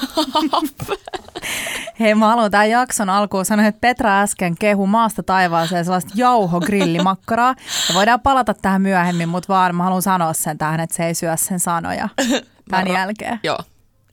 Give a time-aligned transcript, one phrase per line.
[2.00, 7.54] Hei, mä haluan tämän jakson alkuun sanoa, että Petra äsken kehu maasta taivaaseen sellaista jauhogrillimakkaraa.
[7.88, 11.14] Ja voidaan palata tähän myöhemmin, mutta vaan mä haluan sanoa sen tähän, että se ei
[11.14, 12.08] syö sen sanoja
[12.70, 13.40] tämän Mä ra- jälkeen.
[13.42, 13.58] Joo,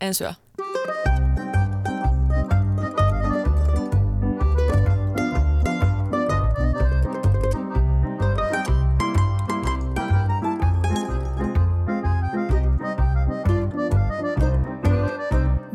[0.02, 0.34] en syö.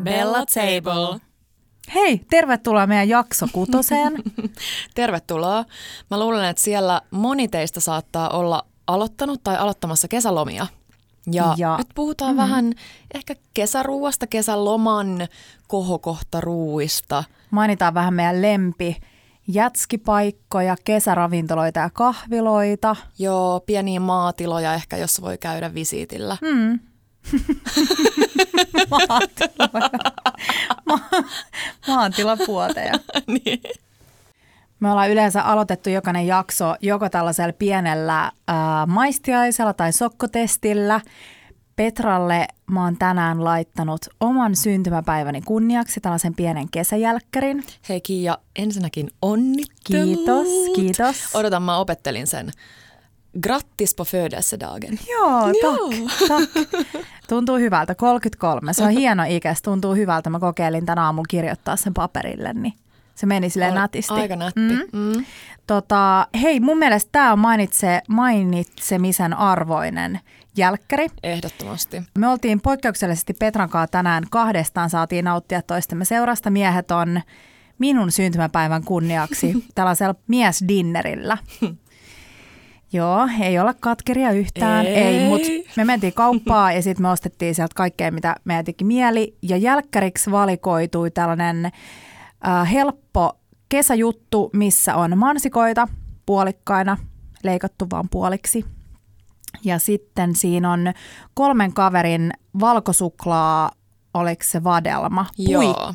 [0.09, 1.19] Bella Table.
[1.93, 4.13] Hei, tervetuloa meidän jakso kutoseen.
[4.95, 5.65] Tervetuloa.
[6.11, 10.67] Mä luulen, että siellä moni teistä saattaa olla aloittanut tai aloittamassa kesälomia.
[11.31, 12.41] Ja, Ja- nyt puhutaan mm-hmm.
[12.41, 12.73] vähän
[13.13, 15.27] ehkä kesäruuasta, kesäloman
[15.67, 17.23] kohokohtaruuista.
[17.51, 18.97] Mainitaan vähän meidän lempi
[19.47, 22.95] jätskipaikkoja, kesäravintoloita ja kahviloita.
[23.19, 26.37] Joo, pieniä maatiloja ehkä, jossa voi käydä visiitillä.
[26.41, 26.79] Mm.
[28.89, 29.89] Maatiloja.
[30.85, 31.09] Ma-
[31.87, 32.93] maatilapuoteja.
[33.27, 33.61] niin.
[34.79, 41.01] Me ollaan yleensä aloitettu jokainen jakso joko tällaisella pienellä ää, maistiaisella tai sokkotestillä.
[41.75, 47.63] Petralle mä oon tänään laittanut oman syntymäpäiväni kunniaksi tällaisen pienen kesäjälkkärin.
[47.89, 50.15] Hei Kiia, ensinnäkin onnittelut.
[50.15, 51.35] Kiitos, kiitos.
[51.35, 52.51] Odotan, mä opettelin sen.
[53.43, 54.99] Grattis på födelsedagen.
[55.09, 55.89] Joo, Joo.
[56.27, 57.05] tack, tack.
[57.29, 57.95] Tuntuu hyvältä.
[57.95, 58.73] 33.
[58.73, 59.53] Se on hieno ikä.
[59.53, 60.29] Se tuntuu hyvältä.
[60.29, 62.73] Mä kokeilin tänä aamulla kirjoittaa sen paperille, niin
[63.15, 64.13] se meni silleen nätisti.
[64.13, 64.59] Aika nätti.
[64.59, 64.99] Mm.
[64.99, 65.25] Mm.
[65.67, 70.19] Tota, hei, mun mielestä tämä on mainitse, mainitsemisen arvoinen
[70.57, 71.07] jälkkäri.
[71.23, 72.03] Ehdottomasti.
[72.17, 76.49] Me oltiin poikkeuksellisesti Petran kanssa tänään kahdestaan, saatiin nauttia toistemme seurasta.
[76.49, 77.21] Miehet on
[77.79, 81.37] minun syntymäpäivän kunniaksi tällaisella miesdinnerillä.
[82.93, 85.29] Joo, ei olla katkeria yhtään, ei, Ei.
[85.29, 89.37] mutta me mentiin kauppaan ja sitten me ostettiin sieltä kaikkea, mitä meidän teki mieli.
[89.41, 95.87] Ja jälkkäriksi valikoitui tällainen äh, helppo kesäjuttu, missä on mansikoita
[96.25, 96.97] puolikkaina,
[97.43, 98.65] leikattu vaan puoliksi.
[99.63, 100.93] Ja sitten siinä on
[101.33, 103.71] kolmen kaverin valkosuklaa,
[104.13, 105.93] oliko se vadelma, Joo.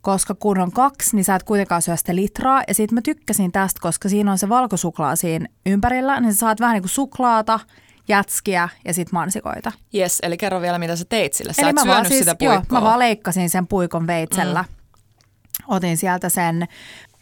[0.00, 2.62] Koska kun on kaksi, niin sä et kuitenkaan syö sitä litraa.
[2.68, 6.60] Ja sitten mä tykkäsin tästä, koska siinä on se valkosuklaa siinä ympärillä, niin sä saat
[6.60, 7.60] vähän niin kuin suklaata,
[8.08, 9.72] jätskiä ja sitten mansikoita.
[9.94, 11.52] Yes, eli kerro vielä, mitä sä teit sille.
[11.52, 12.80] Sä Eli et mä syönyt vaan, siis, sitä joo, puikkoa.
[12.80, 14.62] mä vaan leikkasin sen puikon veitsellä.
[14.62, 14.74] Mm.
[15.68, 16.68] Otin sieltä sen,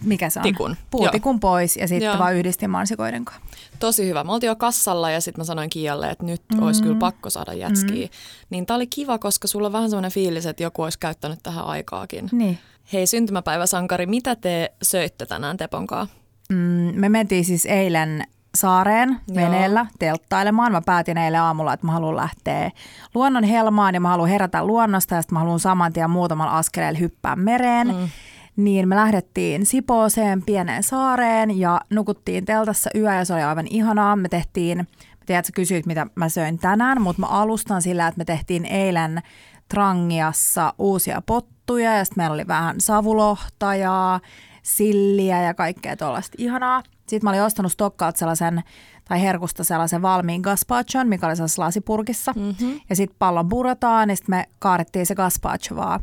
[0.04, 0.42] mikä se on?
[0.42, 0.76] Tikun.
[0.90, 2.18] Puutikun pois ja sitten Joo.
[2.18, 3.42] vaan yhdistin mansikoiden kanssa.
[3.78, 4.24] Tosi hyvä.
[4.24, 6.62] Me oltiin jo kassalla ja sitten mä sanoin Kialle, että nyt mm.
[6.62, 8.06] olisi kyllä pakko saada jätskiä.
[8.06, 8.12] Mm.
[8.50, 11.64] Niin tää oli kiva, koska sulla on vähän semmoinen fiilis, että joku olisi käyttänyt tähän
[11.64, 12.28] aikaakin.
[12.32, 12.58] Niin.
[12.92, 16.06] Hei syntymäpäiväsankari, mitä te söitte tänään Teponkaa?
[16.48, 19.34] Mm, me mentiin siis eilen saareen Joo.
[19.34, 20.72] veneellä telttailemaan.
[20.72, 22.70] Mä päätin eilen aamulla, että mä haluan lähteä
[23.14, 26.98] luonnon helmaan ja mä haluan herätä luonnosta ja sitten mä haluan saman tien muutamalla askeleella
[26.98, 27.88] hyppää mereen.
[27.88, 28.08] Mm.
[28.58, 34.16] Niin me lähdettiin Sipooseen pieneen saareen ja nukuttiin teltassa yö ja se oli aivan ihanaa.
[34.16, 34.84] Me tehtiin, mä
[35.26, 38.64] tiedän, että sä kysyit mitä mä söin tänään, mutta mä alustan sillä, että me tehtiin
[38.64, 39.22] eilen
[39.68, 44.20] Trangiassa uusia pottuja ja sitten meillä oli vähän savulohta ja
[44.62, 46.82] silliä ja kaikkea tuollaista ihanaa.
[46.96, 48.62] Sitten mä olin ostanut Stokkalta sellaisen,
[49.08, 52.32] tai herkusta sellaisen valmiin gazpachon, mikä oli sellaisessa lasipurkissa.
[52.36, 52.80] Mm-hmm.
[52.90, 56.00] Ja sitten pallon purataan, ja sitten me kaarettiin se gazpacho vaan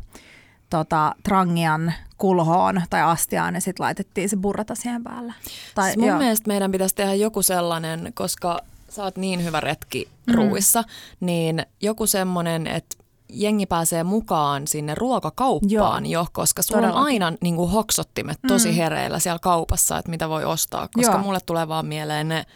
[0.70, 5.34] tota, trangian kulhoon tai astiaan, ja sitten laitettiin se burrata siihen päälle.
[5.74, 6.18] Tai, Siis mun joo.
[6.18, 10.84] mielestä meidän pitäisi tehdä joku sellainen, koska sä oot niin hyvä retki ruuissa,
[11.20, 12.96] niin joku semmoinen, että
[13.28, 17.22] jengi pääsee mukaan sinne ruokakauppaan jo, koska sulla on Todellakin.
[17.22, 21.22] aina niin kuin hoksottimet tosi hereillä siellä kaupassa, että mitä voi ostaa, koska Joo.
[21.22, 22.46] mulle tulee vaan mieleen ne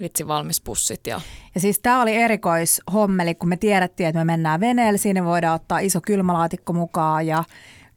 [0.00, 1.20] vitsi valmispussit ja
[1.54, 5.78] Ja siis tämä oli erikoishommeli, kun me tiedettiin, että me mennään veneellä, siinä voidaan ottaa
[5.78, 7.44] iso kylmälaatikko mukaan ja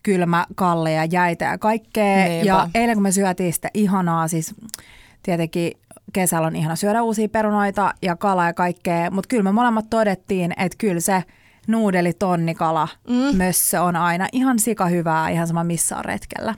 [0.03, 2.25] kylmä kalle ja jäitä ja kaikkea.
[2.25, 2.47] Niinpä.
[2.47, 4.55] Ja eilen kun me syötiin sitä ihanaa, siis
[5.23, 5.71] tietenkin
[6.13, 10.53] kesällä on ihana syödä uusia perunoita ja kalaa ja kaikkea, mutta kyllä me molemmat todettiin,
[10.57, 11.23] että kyllä se
[11.67, 13.37] nuudeli tonnikala mm.
[13.37, 16.55] mössö on aina ihan sika hyvää, ihan sama missä on retkellä.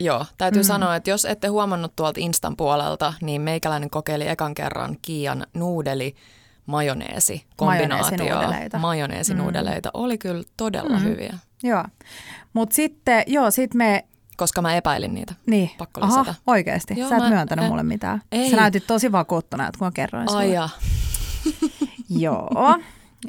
[0.00, 0.66] Joo, täytyy mm.
[0.66, 6.14] sanoa, että jos ette huomannut tuolta Instan puolelta, niin meikäläinen kokeili ekan kerran Kiian nuudeli
[6.66, 8.16] majoneesi kombinaatio.
[8.18, 8.78] Majoneesinuudeleita.
[8.78, 9.90] Majoneesinuudeleita.
[9.94, 11.04] Oli kyllä todella mm.
[11.04, 11.84] hyviä, Joo,
[12.52, 14.04] mutta sitten, joo, sitten me
[14.36, 15.34] koska mä epäilin niitä.
[15.46, 15.70] Niin.
[15.78, 16.34] Pakko Aha, lisätä.
[16.46, 16.94] oikeasti.
[16.96, 18.22] Joo, Sä et mä- myöntänyt en- mulle mitään.
[18.32, 18.50] Ei.
[18.50, 20.42] Sä näytit tosi vakuuttuneelta, kun mä kerroin sulle.
[20.42, 20.68] Ai ja.
[22.08, 22.50] Joo.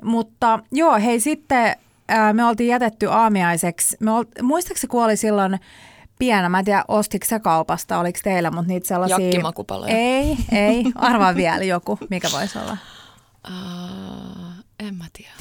[0.03, 1.75] Mutta joo, hei sitten
[2.07, 3.97] ää, me oltiin jätetty aamiaiseksi.
[3.99, 5.59] Me ol, muistaakseni kun oli silloin
[6.19, 9.19] pienä, mä en tiedä ostiko se kaupasta, oliko teillä, mutta niitä sellaisia...
[9.19, 9.97] Jakkimakupaloja.
[9.97, 10.85] Ei, ei.
[10.95, 12.77] Arvaa vielä joku, mikä voisi olla.
[13.47, 15.31] Uh, en mä tiedä.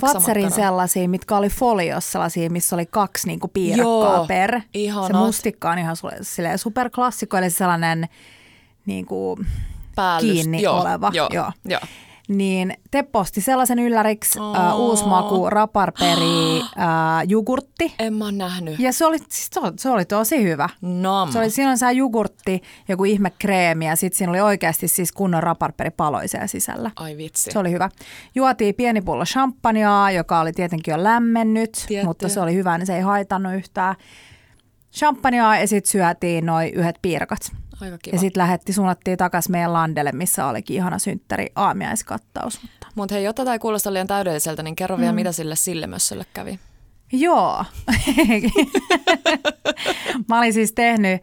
[0.00, 4.60] Fatserin sellaisia, mitkä oli foliossa sellaisia, missä oli kaksi niinku piirakkaa Joo, per.
[4.74, 5.06] ihanat.
[5.06, 8.08] Se mustikka on ihan silleen superklassikko, eli sellainen
[8.86, 9.38] niinku,
[9.94, 10.32] Päällys.
[10.32, 11.10] kiinni joo, oleva.
[11.14, 11.52] Joo, Joo.
[11.64, 11.80] joo.
[12.28, 14.74] Niin Teppo osti sellaisen ylläriksi Oo.
[14.74, 16.64] uh, uusi maku, raparperi, uh,
[17.28, 17.94] jogurtti.
[17.98, 18.78] En mä nähnyt.
[18.78, 20.68] Ja se oli, siis se oli, se oli tosi hyvä.
[20.80, 21.32] Nam.
[21.32, 25.12] Se oli, siinä on se jogurtti, joku ihme kreemi ja sitten siinä oli oikeasti siis
[25.12, 26.90] kunnon raparperipaloja siellä sisällä.
[26.96, 27.50] Ai vitsi.
[27.50, 27.88] Se oli hyvä.
[28.34, 32.06] Juotiin pieni pullo champagnea, joka oli tietenkin jo lämmennyt, Tietty.
[32.06, 33.94] mutta se oli hyvä, niin se ei haitannut yhtään.
[34.96, 37.52] Champagnea ja sitten syötiin noin yhdet piirakat.
[37.80, 38.16] Aika kiva.
[38.16, 42.62] Ja sitten lähetti, suunnattiin takaisin meidän landelle, missä olikin ihana synttäri aamiaiskattaus.
[42.62, 45.00] Mutta Mutta hei, jotta tämä kuulosta liian täydelliseltä, niin kerro mm.
[45.00, 46.58] vielä, mitä sille sillemössölle kävi.
[47.12, 47.64] Joo.
[50.28, 51.22] Mä olin siis tehnyt,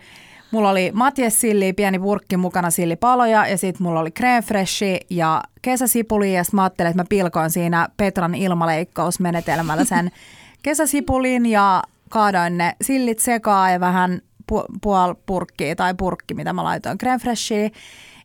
[0.51, 5.44] mulla oli Matjes silli, pieni purkki mukana sillipaloja ja sitten mulla oli creme freshi ja
[5.62, 10.12] kesäsipuli ja mä ajattelin, että mä pilkoin siinä Petran ilmaleikkausmenetelmällä sen
[10.63, 16.63] kesäsipulin ja kaadoin ne sillit sekaan ja vähän pu- puol purkkiä tai purkki, mitä mä
[16.63, 17.69] laitoin creme freshia.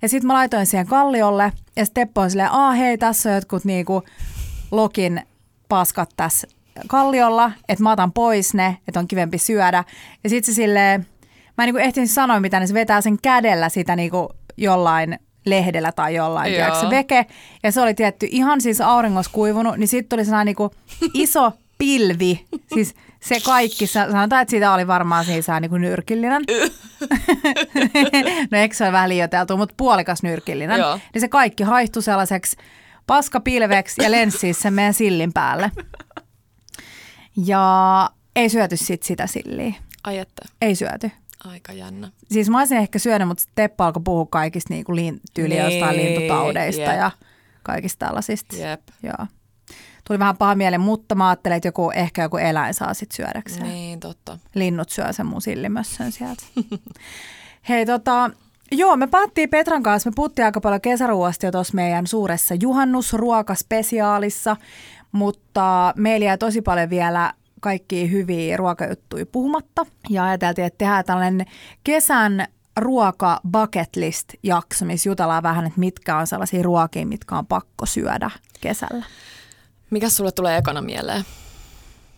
[0.03, 3.35] Ja sitten mä laitoin siihen kalliolle ja sitten Teppo on silleen, aa hei, tässä on
[3.35, 4.03] jotkut niinku
[4.71, 5.23] lokin
[5.69, 6.47] paskat tässä
[6.87, 9.85] kalliolla, että mä otan pois ne, että on kivempi syödä.
[10.25, 11.07] Ja sitten se silleen,
[11.59, 15.93] mä en niinku ehtinyt sanoa mitä, niin se vetää sen kädellä sitä niinku jollain lehdellä
[15.93, 17.27] tai jollain, tiedätkö, se veke.
[17.63, 20.71] Ja se oli tietty ihan siis auringossa kuivunut, niin sitten tuli sellainen niinku
[21.15, 22.45] iso pilvi,
[22.75, 22.95] siis
[23.25, 26.43] se kaikki, sa- sanotaan, että siitä oli varmaan siis vähän niin kuin nyrkillinen.
[28.51, 30.79] no eikö se ole vähän liioiteltu, mutta puolikas nyrkillinen.
[30.81, 30.99] Joo.
[31.15, 32.57] Niin se kaikki haihtui sellaiseksi
[33.07, 35.71] paskapilveksi ja lensi siis sen meidän sillin päälle.
[37.47, 39.75] Ja ei syöty sit sitä silliä.
[40.05, 41.11] Ai että, Ei syöty.
[41.45, 42.11] aika jännä.
[42.31, 46.15] Siis mä olisin ehkä syönyt, mutta Teppo alkoi puhua kaikista niinku liin, tyyli jostain Niin,
[46.15, 46.97] lintutaudeista jep.
[46.99, 47.11] ja
[47.63, 48.57] kaikista tällaisista.
[48.57, 48.81] Jep.
[49.03, 49.27] Joo.
[50.07, 53.63] Tuli vähän paha mieli, mutta mä ajattelin, että joku, ehkä joku eläin saa sit syödäkseen.
[53.63, 54.39] Niin, totta.
[54.55, 56.43] Linnut syö sen mun sillimössön sieltä.
[57.69, 58.31] Hei tota,
[58.73, 64.57] joo, me päättiin Petran kanssa, me puhuttiin aika paljon kesäruoasta jo tuossa meidän suuressa juhannusruokaspesiaalissa,
[65.13, 69.87] mutta meillä jäi tosi paljon vielä kaikkia hyviä ruokajuttuja puhumatta.
[70.11, 71.47] Ja ajateltiin, että tehdään tällainen
[71.85, 72.47] kesän
[72.77, 77.87] ruoka bucket list jakso, missä jutellaan vähän, että mitkä on sellaisia ruokia, mitkä on pakko
[77.87, 78.31] syödä
[78.61, 79.05] kesällä.
[79.95, 81.25] Mikä sulle tulee ekana mieleen?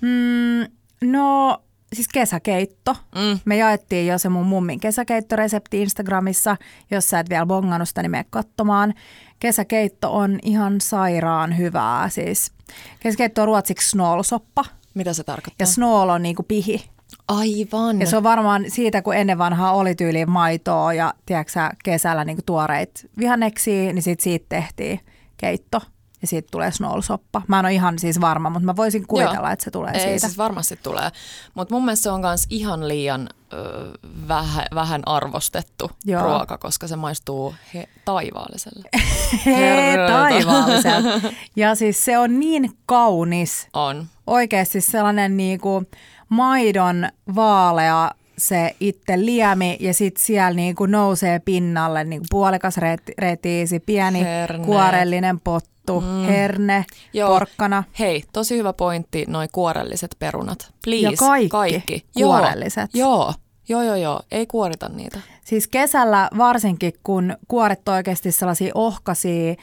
[0.01, 0.73] Mm,
[1.11, 1.59] no
[1.93, 2.97] siis kesäkeitto.
[3.15, 3.39] Mm.
[3.45, 6.57] Me jaettiin jo se mun mummin kesäkeittoresepti Instagramissa.
[6.91, 8.95] Jos sä et vielä bongannut sitä, niin mene katsomaan.
[9.39, 12.09] Kesäkeitto on ihan sairaan hyvää.
[12.09, 12.53] Siis
[13.01, 14.65] kesäkeitto on ruotsiksi snålsoppa.
[14.95, 15.65] Mitä se tarkoittaa?
[15.65, 16.85] Ja snål on niinku pihi.
[17.29, 18.01] Aivan.
[18.01, 22.25] Ja se on varmaan siitä, kun ennen vanhaa oli tyyliin maitoa ja tiedätkö, sä, kesällä
[22.25, 25.01] niinku tuoreit vihanneksia, niin sit siitä tehtiin
[25.37, 25.81] keitto.
[26.23, 27.43] Ja siitä tulee snålsoppa.
[27.49, 29.49] Mä en ole ihan siis varma, mutta mä voisin kuvitella, Joo.
[29.53, 30.19] että se tulee Ei, siitä.
[30.19, 31.11] siis varmasti tulee.
[31.55, 33.91] Mutta mun mielestä se on myös ihan liian ö,
[34.29, 36.23] vähän, vähän arvostettu Joo.
[36.23, 38.89] ruoka, koska se maistuu he, taivaalliselle.
[39.47, 40.09] Hei, Herra.
[40.09, 41.09] taivaalliselta.
[41.57, 43.69] Ja siis se on niin kaunis.
[43.73, 44.07] On.
[44.27, 45.85] Oikeasti sellainen niinku
[46.29, 53.81] maidon vaalea se itse liemi ja sitten siellä niinku nousee pinnalle niinku puolikas reti- retiisi,
[53.81, 54.65] pieni Herne.
[54.65, 56.07] kuorellinen pottu, mm.
[56.27, 57.29] herne, Joo.
[57.29, 57.85] porkkana.
[57.99, 60.73] Hei, tosi hyvä pointti, noi kuorelliset perunat.
[60.85, 62.05] Please, Ja kaikki kaikki.
[62.15, 62.91] kuorelliset.
[62.95, 63.35] Joo,
[63.69, 64.21] joo, joo, joo, joo.
[64.31, 65.19] ei kuorita niitä.
[65.45, 69.55] Siis kesällä varsinkin, kun kuoret oikeasti sellaisia ohkaisia,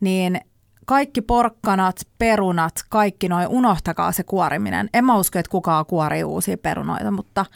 [0.00, 0.40] niin
[0.86, 4.90] kaikki porkkanat, perunat, kaikki noin, unohtakaa se kuoriminen.
[4.94, 7.46] En mä usko, että kukaan kuorii uusia perunoita, mutta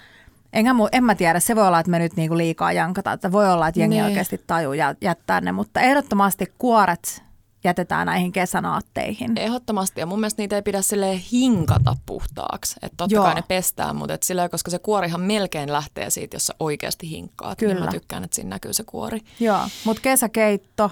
[0.52, 1.40] enkä mu, en mä tiedä.
[1.40, 4.05] Se voi olla, että me nyt niinku liikaa jankataan, että voi olla, että jengi Niin.
[4.05, 7.23] oikeasti tajuu jä- jättää ne, mutta ehdottomasti kuoret
[7.64, 9.38] jätetään näihin kesänaatteihin.
[9.38, 12.76] Ehdottomasti, ja mun mielestä niitä ei pidä sille hinkata puhtaaksi.
[12.83, 13.25] Että totta Joo.
[13.25, 17.11] kai ne pestään, mutta et silleen, koska se kuorihan melkein lähtee siitä, jos sä oikeasti
[17.11, 17.61] hinkkaat.
[17.61, 17.85] Niin Kyllä.
[17.85, 19.21] mä tykkään, että siinä näkyy se kuori.
[19.40, 20.90] Joo, mutta kesäkeitto on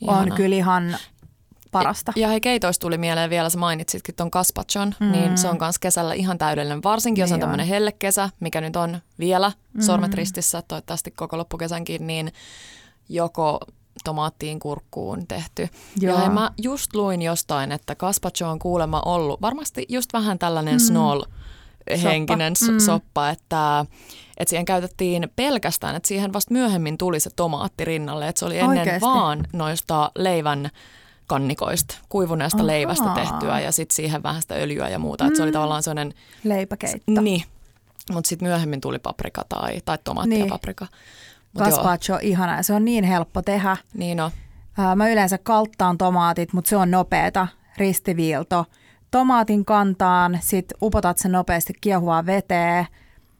[0.00, 0.36] Ihana.
[0.36, 0.96] kyllä ihan
[1.78, 2.12] parasta.
[2.16, 5.12] Ja hei, keitoista tuli mieleen vielä, sä mainitsitkin ton kaspachon, mm.
[5.12, 6.82] niin se on myös kesällä ihan täydellinen.
[6.82, 9.82] Varsinkin jos on Niin tämmöinen hellekesä, mikä nyt on vielä mm.
[9.82, 12.32] sormet ristissä, toivottavasti koko loppukesänkin, niin
[13.08, 13.60] joko
[14.04, 15.68] tomaattiin kurkkuun tehty.
[16.00, 16.14] Joo.
[16.14, 20.74] Ja hei, mä just luin jostain, että gazpacho on kuulemma ollut varmasti just vähän tällainen
[20.74, 20.78] mm.
[20.78, 21.22] snol
[22.02, 22.66] henkinen Soppa.
[22.66, 22.86] soppa, Mm.
[22.86, 23.86] soppa että,
[24.36, 28.58] että siihen käytettiin pelkästään, että siihen vasta myöhemmin tuli se tomaatti rinnalle, että se oli
[28.58, 29.00] ennen Oikeesti?
[29.00, 30.70] vaan noista leivän
[31.26, 32.66] kannikoista, kuivuneesta Ahaa.
[32.66, 35.26] leivästä tehtyä ja sitten siihen vähän sitä öljyä ja muuta.
[35.26, 36.14] Että se oli tavallaan sellainen,
[36.44, 37.20] Leipäkeitto.
[37.20, 37.42] niin,
[38.12, 40.40] mutta sitten myöhemmin tuli paprika tai, tai tomaatti Niin.
[40.46, 40.86] ja paprika.
[41.58, 43.76] Gazpacho on ihana se on niin helppo tehdä.
[43.94, 44.20] niin
[44.78, 48.64] Ää, Mä yleensä kalttaan tomaatit, mutta se on nopeeta, ristiviilto.
[49.10, 52.86] tomaatin kantaan, sit upotat sen nopeasti kiehuvaa veteen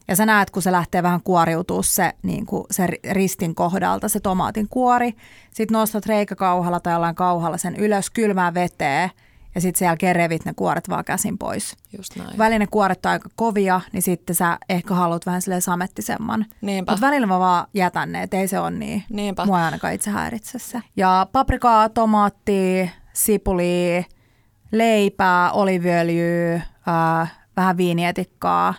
[0.08, 4.20] ja sä näet, kun se lähtee vähän kuoriutua se, niin kuin se ristin kohdalta, se
[4.20, 5.14] tomaatin kuori.
[5.54, 9.10] Sitten nostat reikäkauhalla tai jollain kauhalla sen ylös kylmään veteen
[9.56, 11.76] ja sitten sen jälkeen revit ne kuoret vaan käsin pois.
[11.96, 12.38] Just näin.
[12.38, 16.46] Välillä kuoret on aika kovia, niin sitten sä ehkä haluat vähän silleen samettisemman.
[16.60, 16.92] Niinpä.
[16.92, 19.04] Mutta välillä mä vaan jätän ne, ei se ole niin.
[19.10, 19.46] Niinpä.
[19.46, 20.82] Mua ei ainakaan itse häiritse se.
[20.96, 24.02] Ja paprikaa, tomaattia, sipulia,
[24.72, 26.54] leipää, oliviöljyä,
[26.88, 28.74] äh, vähän viinietikkaa,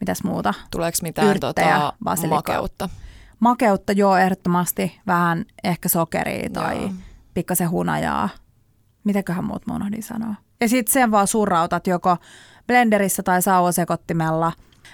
[0.00, 0.54] mitäs muuta.
[0.70, 2.88] Tuleeko mitään Yrttejä, tota, makeutta?
[3.40, 6.90] Makeutta joo ehdottomasti, vähän ehkä sokeria tai Joo.
[7.34, 8.28] pikkasen hunajaa.
[9.04, 10.34] Mitäköhän muut mä unohdin sanoa.
[10.60, 12.16] Ja sitten sen vaan surrautat joko
[12.66, 14.52] blenderissä tai sauvasekottimella.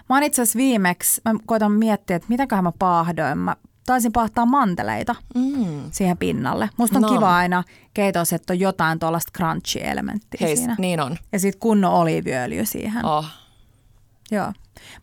[0.08, 3.38] Mä oon itse asiassa viimeksi, mä koitan miettiä, että mitäköhän mä paahdoin.
[3.38, 3.56] Mä
[3.86, 5.82] taisin paahtaa manteleita Mm.
[5.90, 6.70] siihen pinnalle.
[6.76, 7.08] Musta on No.
[7.08, 10.76] kiva aina keitossa, että on jotain tuollaista crunchy-elementtiä Hei, siinä.
[10.78, 11.16] niin on.
[11.32, 13.04] Ja sitten kunnon oliiviöljy siihen.
[13.04, 13.26] Oh.
[14.30, 14.52] Joo.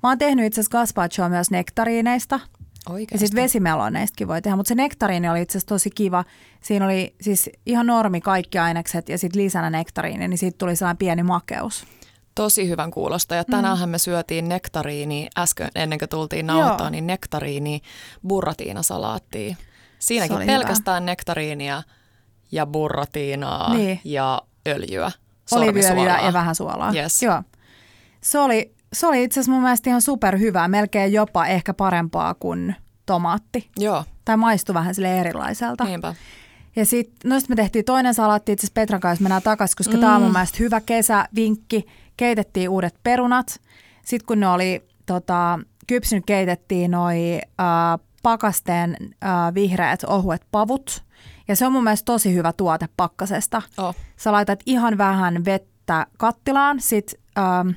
[0.03, 2.39] Mä oon tehnyt itse asiassa gazpachoa myös nektariineista.
[2.87, 3.27] Ja Oikeasti.
[3.27, 6.23] sitten vesimeloneistakin voi tehdä, mutta se nektariini oli itse asiassa tosi kiva.
[6.61, 10.97] Siinä oli siis ihan normi kaikki ainekset ja sitten lisänä nektariini, niin siitä tuli sellainen
[10.97, 11.85] pieni makeus.
[12.35, 13.35] Tosi hyvän kuulosta.
[13.35, 17.81] Ja tänäänhän me syötiin nektariini äsken ennen kuin tultiin nauhoittaa, niin nektariini
[18.27, 19.55] burratiinasalaattia.
[19.99, 21.83] Siinäkin pelkästään nektariinia
[22.51, 23.99] ja burratiinaa Niin.
[24.03, 25.11] ja öljyä.
[25.45, 26.21] Sormisuolaa.
[26.25, 26.93] ja vähän suolaa.
[26.93, 27.23] Yes.
[27.23, 27.43] Joo.
[28.21, 32.75] Se oli, se oli itse asiassa mun mielestä ihan superhyvää, melkein jopa ehkä parempaa kuin
[33.05, 33.69] tomaatti.
[33.77, 35.83] Joo, Tai maistui vähän sille erilaiselta.
[35.83, 36.15] niinpä.
[36.75, 39.93] Ja sitten no sit me tehtiin toinen salaatti itse asiassa Petran kanssa, mennään takaisin, koska
[39.93, 39.99] mm.
[39.99, 41.85] tämä on mun mielestä hyvä kesävinkki.
[42.17, 43.61] Keitettiin uudet perunat.
[44.05, 51.03] Sitten kun ne oli tota, kypsynyt, keitettiin noi äh, pakasteen äh, vihreät ohuet pavut.
[51.47, 53.61] Ja se on mun mielestä tosi hyvä tuote pakkasesta.
[53.77, 53.95] Oh.
[54.17, 57.69] Sä laitat ihan vähän vettä kattilaan, sit ähm,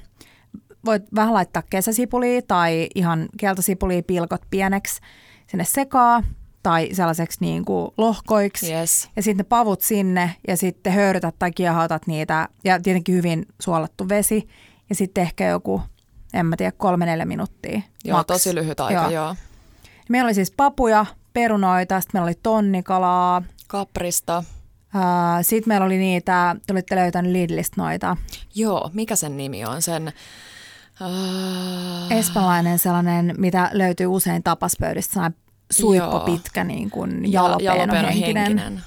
[0.84, 5.00] voit vähän laittaa kesäsipulia tai ihan keltasipulia pilkot pieneksi
[5.46, 6.22] sinne sekaa
[6.62, 8.72] tai sellaiseksi niin kuin lohkoiksi.
[8.74, 9.10] Yes.
[9.16, 14.08] Ja sitten ne pavut sinne ja sitten höyrytät tai kiehautat niitä ja tietenkin hyvin suolattu
[14.08, 14.48] vesi
[14.88, 15.82] ja sitten ehkä joku,
[16.34, 17.80] en mä tiedä, kolme neljä minuuttia.
[18.04, 18.26] Joo, maks.
[18.26, 19.10] tosi lyhyt aika, Joo.
[19.10, 19.36] joo.
[20.08, 24.44] Meillä oli siis papuja, perunoita, sitten meillä oli tonnikalaa, Kaprista.
[25.42, 28.16] sitten meillä oli niitä, te olitte löytänyt Lidlistä noita,
[28.54, 29.82] Joo, mikä sen nimi on?
[29.82, 30.12] Sen...
[31.06, 35.38] Uh, espanjalainen sellainen, mitä löytyy usein tapaspöydistä, sellainen
[35.72, 38.36] suippo pitkä niin kuin jalapeno henkinen.
[38.36, 38.82] henkinen.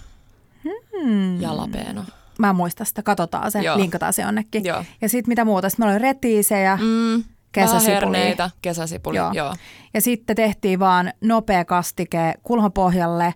[1.04, 1.42] Hmm.
[1.42, 2.04] Jalapeno.
[2.40, 3.78] Mä en muista sitä, katsotaan se, Joo.
[3.78, 4.66] linkataan se jonnekin.
[4.66, 4.84] Joo.
[5.02, 8.36] Ja sitten mitä muuta, sitten meillä oli retiisejä, Mm, Kesäsipulia.
[8.36, 9.32] vähän kesäsipuli, Joo.
[9.34, 9.56] joo.
[9.94, 13.34] Ja sitten tehtiin vaan nopea kastike kulhopohjalle,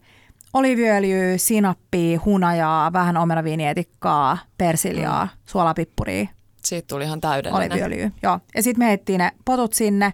[0.53, 5.29] oliviöljyä, sinappia, hunajaa, vähän omenaviinietikkaa, persiljaa, Mm.
[5.45, 6.27] suolapippuria,
[6.65, 7.71] Siitä tuli ihan täydellinen.
[7.71, 8.11] oliviöljyä.
[8.23, 8.39] Joo.
[8.55, 10.13] Ja sitten me heitettiin ne potut sinne,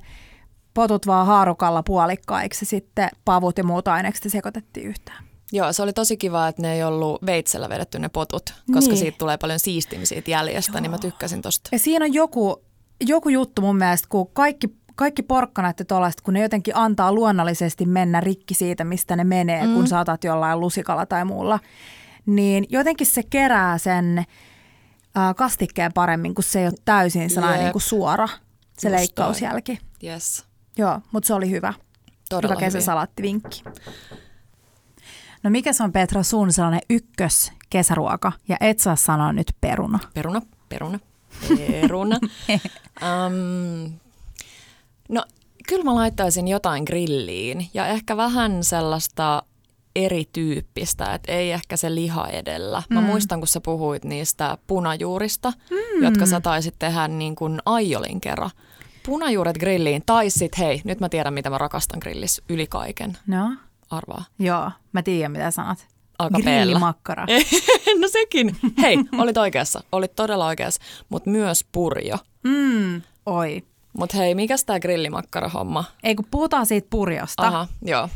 [0.73, 5.17] potut vaan haarukalla puolikkaiksi sitten pavut ja muut ainekset sekoitettiin yhteen.
[5.51, 8.97] Joo, se oli tosi kiva, että ne ei ollut veitsellä vedetty ne potut, koska Niin.
[8.97, 11.69] siitä tulee paljon siistimistä siitä jäljestä, niin mä tykkäsin tosta.
[11.71, 12.63] Ja siinä on joku,
[13.07, 17.85] joku juttu mun mielestä, kun kaikki, kaikki porkkanat ja tollaiset, kun ne jotenkin antaa luonnollisesti
[17.85, 19.73] mennä rikki siitä, mistä ne menee, mm.
[19.73, 21.59] kun saatat jollain lusikalla tai muulla,
[22.25, 24.23] niin jotenkin se kerää sen
[25.35, 28.27] kastikkeen paremmin, kun se ei ole täysin sellainen niin kuin suora,
[28.77, 29.79] se Just leikkausjälki.
[30.03, 30.45] Yes,
[30.77, 31.73] Joo, mutta se oli hyvä.
[32.29, 33.63] todella hyvä kesäsalaattivinkki.
[35.43, 38.31] No mikä se on Petra sun sellainen ykkös kesäruoka?
[38.47, 39.99] Ja et saa sanoa nyt peruna.
[40.13, 40.99] Peruna, peruna,
[41.57, 42.19] peruna.
[43.05, 43.93] um,
[45.09, 45.23] no,
[45.67, 49.43] kyllä mä laittaisin jotain grilliin ja ehkä vähän sellaista
[49.95, 52.83] erityyppistä, että ei ehkä se liha edellä.
[52.89, 53.07] Mä Mm.
[53.07, 56.03] muistan, kun sä puhuit niistä punajuurista, mm.
[56.03, 58.49] jotka sä taisit tehdä niin kuin aiolin kerran.
[59.05, 63.17] Punajuuret grilliin, tai sit hei, nyt mä tiedän mitä mä rakastan grillissä yli kaiken.
[63.27, 63.55] No,
[63.89, 64.23] Arvaa.
[64.39, 65.77] joo, mä tiedän mitä sanot.
[66.19, 67.25] Alkaa Grillimakkara.
[68.01, 68.55] no sekin.
[68.81, 69.83] Hei, olit oikeassa.
[69.91, 70.81] Olit todella oikeassa.
[71.09, 72.17] Mutta myös purjo.
[72.43, 73.63] Mm, oi.
[73.97, 75.83] Mutta hei, mikäs tää grillimakkara-homma?
[76.03, 77.47] Ei kun puhutaan siitä purjosta.
[77.47, 78.09] Aha, joo.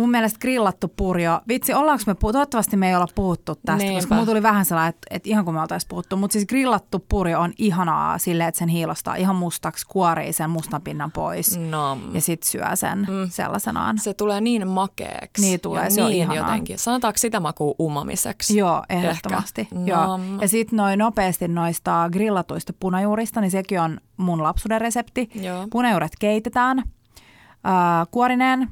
[0.00, 3.94] Mun mielestä grillattu purjo, vitsi ollaanko me, puhuttu, toivottavasti me ei olla puhuttu tästä, Niinpä.
[3.98, 7.04] koska mulla tuli vähän sellainen, että, että ihan kuin me oltaisiin puhuttu, mutta siis grillattu
[7.08, 11.98] purjo on ihanaa silleen, että sen hiilostaa ihan mustaksi, kuorii sen mustan pinnan pois No,
[12.12, 13.30] ja sit syö sen mm.
[13.30, 13.98] sellaisenaan.
[13.98, 15.42] se tulee niin makeeksi.
[15.42, 16.36] Niin tulee, ja se on niin ihanaa.
[16.44, 16.78] jotenkin.
[16.78, 18.58] Sanotaanko sitä makuu umamiseksi?
[18.58, 19.60] Joo, ehdottomasti.
[19.60, 19.76] Ehkä.
[19.86, 20.06] Joo.
[20.06, 20.40] Nam.
[20.40, 25.30] Ja sitten noin nopeasti noista grillatuista punajuurista, niin sekin on mun lapsuuden resepti.
[25.34, 25.66] Joo.
[25.70, 28.68] Punajuuret keitetään äh, kuorineen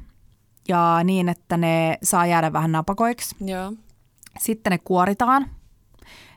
[0.67, 3.35] ja niin, että ne saa jäädä vähän napakoiksi.
[3.45, 3.73] Joo.
[4.39, 5.49] Sitten ne kuoritaan.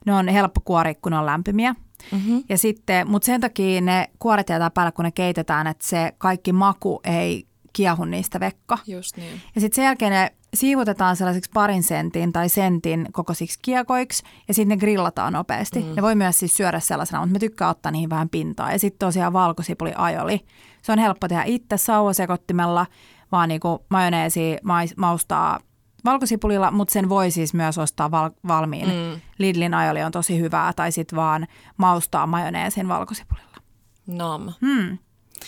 [0.07, 1.75] Ne on helppo kuori, kun ne on lämpimiä.
[2.13, 2.45] Mm-hmm.
[2.49, 6.53] Ja sitten, mutta sen takia ne kuoret jätetään päälle, kun ne keitetään, että se kaikki
[6.53, 8.79] maku ei kiehu niistä vekka.
[8.87, 9.41] Just niin.
[9.55, 14.69] Ja sitten sen jälkeen ne siivutetaan sellaisiksi parin sentin tai sentin kokoisiksi kiekoiksi ja sitten
[14.69, 15.81] ne grillataan nopeasti.
[15.81, 15.95] Mm.
[15.95, 18.73] Ne voi myös siis syödä sellaisena, mutta mä tykkään ottaa niihin vähän pintaa.
[18.73, 20.41] Ja sitten tosiaan valkosipuli ajoli.
[20.83, 22.87] Se on helppo tehdä itse sauvasekottimella,
[23.33, 24.57] vaan niinku majoneesi
[24.97, 25.61] maustaa
[26.05, 28.89] valkosipulilla, mutta sen voi siis myös ostaa val- valmiin.
[28.89, 29.21] Mm.
[29.39, 31.47] Lidlin ajoli on tosi hyvää tai sitten vaan
[31.77, 33.57] maustaa majoneesin valkosipulilla.
[34.07, 34.53] Nam.
[34.61, 34.99] Hmm.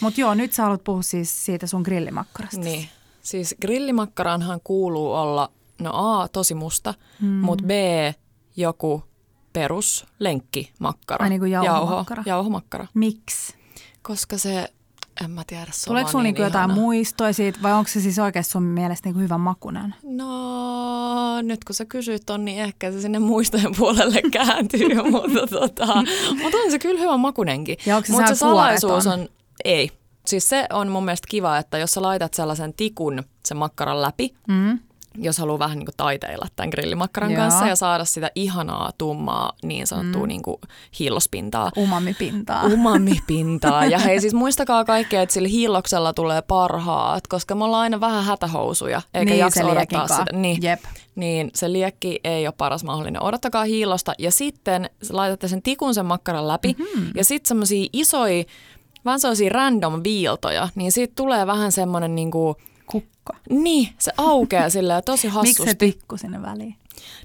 [0.00, 2.60] Mutta joo, nyt sä haluat puhua siis siitä sun grillimakkarasta.
[2.60, 2.88] Niin.
[3.22, 5.50] Siis grillimakkaranhan kuuluu olla,
[5.80, 7.26] no A, tosi musta, mm.
[7.26, 7.70] mutta B,
[8.56, 9.04] joku
[9.52, 11.22] perus lenkkimakkara.
[11.22, 12.22] Ai niin kuin jauhomakkara.
[12.26, 12.86] Jauho, jauhomakkara.
[12.94, 13.54] Miksi?
[14.02, 14.73] Koska se,
[15.24, 18.18] en mä tiedä, se Tuleeko sulla niin niinku jotain muistoja siitä, vai onko se siis
[18.18, 19.94] oikeasti sun mielestä niinku hyvän makunen?
[20.02, 25.86] No, nyt kun sä kysyt on, niin ehkä se sinne muistojen puolelle kääntyy, mutta, tota,
[26.42, 27.76] mutta on se kyllä hyvän makunenkin.
[27.86, 29.20] Ja onko se, mutta se salaisuus on?
[29.20, 29.28] on,
[29.64, 29.90] ei,
[30.26, 34.34] Siis se on mun mielestä kiva, että jos sä laitat sellaisen tikun sen makkaran läpi,
[34.48, 34.78] mm.
[35.18, 37.42] Jos haluaa vähän niin kuin taiteilla tämän grillimakkaran Joo.
[37.42, 40.28] kanssa ja saada sitä ihanaa tummaa niin sanottua mm.
[40.28, 40.56] niin kuin
[40.98, 41.70] hiillospintaa.
[41.78, 42.62] Umamipintaa.
[42.74, 43.84] Umamipintaa.
[43.84, 48.24] Ja hei siis muistakaa kaikkea, että sillä hiilloksella tulee parhaat, koska me ollaan aina vähän
[48.24, 50.24] hätähousuja, eikä niin, jaksa odottaa sitä.
[50.32, 50.62] Niin.
[50.62, 50.80] Jep.
[51.14, 53.22] niin se liekki ei ole paras mahdollinen.
[53.22, 57.10] Odottakaa hiillosta ja sitten laitatte sen tikun sen makkaran läpi Mm-hmm.
[57.14, 58.44] ja sitten semmoisia isoja
[59.04, 62.56] vähän sellaisia random viiltoja, niin siitä tulee vähän semmoinen niinku,
[62.86, 63.32] Kukka.
[63.50, 65.48] niin, se aukeaa silleen tosi hassusti.
[65.62, 66.76] Miksi se tikku sinne väliin?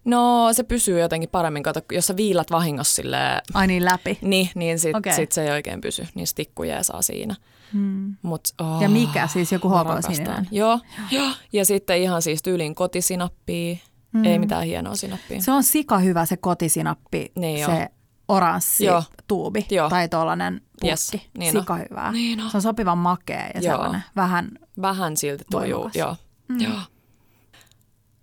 [0.06, 4.18] No se pysyy jotenkin paremmin, kato, jos sä viilat vahingossa silleen, Ai niin läpi.
[4.22, 5.14] niin, niin sit, Okei.
[5.14, 7.36] sit se ei oikein pysy, niin tikku jää saa siinä.
[7.74, 8.16] Hmm.
[8.22, 10.48] Mut, oh, Ja mikä siis, joku HK-sininen?
[10.52, 10.80] Joo,
[11.12, 11.30] joo.
[11.54, 13.76] Ja sitten ihan siis tyylin kotisinappia,
[14.12, 14.26] Mm.
[14.26, 15.42] ei mitään hienoa sinappia.
[15.42, 17.88] Se on sika hyvä se kotisinappi, Niin se
[18.28, 19.04] oranssi Joo.
[19.28, 19.90] tuubi Joo.
[19.90, 20.88] tai tuollainen purkki.
[20.88, 22.12] Yes, niin sika hyvää.
[22.12, 22.50] Niin on.
[22.52, 23.62] Se on sopivan makea ja Joo.
[23.62, 24.50] sellainen vähän
[24.82, 25.96] Vähän silti Voimakas.
[25.96, 26.16] joo.
[26.48, 26.62] Mm.
[26.62, 26.80] joo.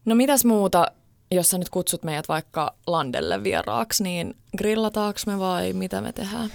[0.04, 0.86] No mitäs muuta,
[1.30, 6.50] jos sä nyt kutsut meidät vaikka landelle vieraaksi, niin grillataaks me vai mitä me tehdään?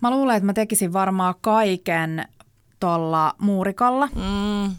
[0.00, 2.24] Mä luulen, että mä tekisin varmaan kaiken
[2.80, 4.06] tuolla muurikalla.
[4.14, 4.76] Mm,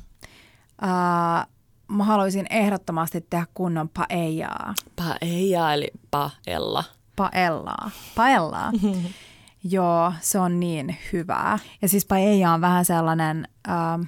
[0.82, 1.47] Ää,
[1.88, 4.73] mä haluaisin ehdottomasti tehdä kunnon paellaa.
[4.95, 6.84] paella eli paella.
[7.15, 7.91] Paellaa.
[8.15, 8.71] Paellaa.
[9.63, 11.60] Joo, se on niin hyvää.
[11.82, 14.01] Ja siis paella on vähän sellainen ähm,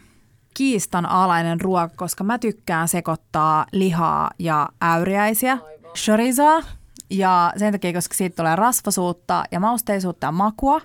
[0.57, 5.57] kiistanalainen ruoka, koska mä tykkään sekoittaa lihaa ja äyriäisiä.
[5.95, 6.61] Chorizoa.
[7.09, 10.81] Ja sen takia, koska siitä tulee rasvasuutta ja mausteisuutta ja makua.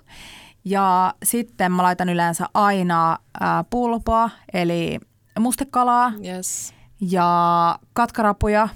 [0.65, 4.99] Ja sitten mä laitan yleensä aina äh, pulpoa, eli
[5.39, 6.75] mustekalaa Yes.
[7.01, 8.69] ja katkarapuja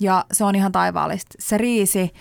[0.00, 1.34] ja se on ihan taivaallista.
[1.38, 2.12] Se riisi,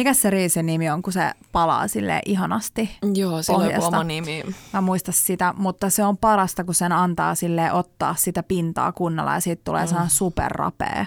[0.00, 2.90] mikä se riisin nimi on, kun se palaa sille ihanasti?
[3.14, 4.44] Joo, sillä on oma nimi.
[4.72, 9.34] Mä muista sitä, mutta se on parasta, kun sen antaa sille ottaa sitä pintaa kunnolla
[9.34, 10.08] ja siitä tulee mm.
[10.08, 11.06] superrapea.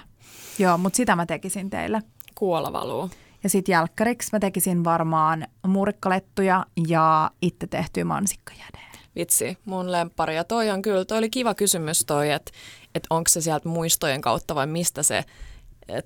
[0.60, 2.01] Joo, mutta sitä mä tekisin teille.
[2.36, 3.10] Kuola valuu.
[3.43, 8.79] Ja sitten jälkkäriksi mä tekisin varmaan murikkalettuja ja itse tehtyä mansikkajäde.
[9.15, 10.36] Vitsi, mun lemppari.
[10.36, 12.51] Ja toi on kyllä, toi oli kiva kysymys toi, että
[12.95, 15.25] et onko se sieltä muistojen kautta vai mistä se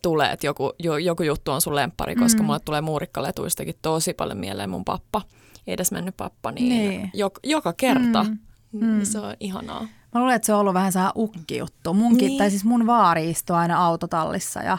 [0.02, 2.46] tulee, että joku, jo, joku juttu on sun lemppari, koska Mm.
[2.46, 5.22] mulle tulee muurikkaletuistakin tosi paljon mieleen mun pappa,
[5.68, 7.10] edes mennyt pappa, niin, Niin.
[7.14, 8.24] Joka, joka kerta.
[8.24, 8.38] Mm.
[8.72, 8.86] Mm.
[8.88, 9.06] Mm.
[9.06, 9.82] Se on ihanaa.
[10.14, 11.94] Mä luulen, että se on ollut vähän sehän ukki-juttu.
[11.94, 12.28] Munkin, Niin.
[12.28, 12.38] niin.
[12.38, 14.78] tai siis mun vaari istuu aina autotallissa ja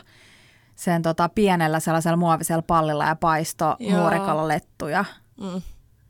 [0.76, 5.04] sen tota, pienellä sellaisella muovisella pallilla ja paisto muurikalla lettuja.
[5.40, 5.62] Mm.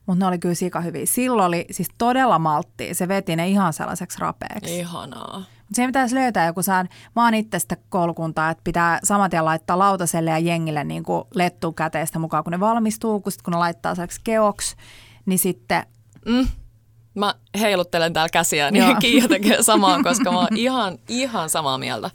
[0.06, 1.06] Mutta ne oli kyllä sika hyviä.
[1.06, 2.94] Silloin oli siis todella malttia.
[2.94, 4.78] Se veti ne ihan sellaiseksi rapeaksi.
[4.78, 5.44] Ihanaa.
[5.68, 9.44] Mut siihen pitäisi löytää joku saan, mä oon itse sitä koulukuntaa, että pitää saman tien
[9.44, 13.52] laittaa lautaselle ja jengille niin kuin lettu käteistä mukaan, kun ne valmistuu, kun, sit, kun
[13.52, 14.76] ne laittaa sellaiseksi keoksi,
[15.26, 15.82] niin sitten
[16.26, 16.48] Mm.
[17.14, 22.10] Mä heiluttelen täällä käsiä, niin Kiia tekee samaa, koska mä oon ihan, ihan samaa mieltä.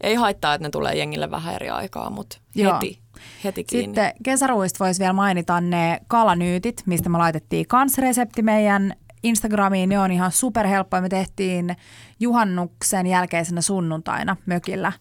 [0.00, 2.74] Ei haittaa, että ne tulee jengille vähän eri aikaa, mutta Joo.
[2.74, 2.98] heti,
[3.44, 3.84] heti kiinni.
[3.84, 9.88] Sitten kesäruuista voisi vielä mainita ne kalanyytit, mistä me laitettiin kans resepti meidän Instagramiin.
[9.88, 11.02] Ne on ihan superhelppoja.
[11.02, 11.76] Me tehtiin
[12.20, 14.92] juhannuksen jälkeisenä sunnuntaina mökillä.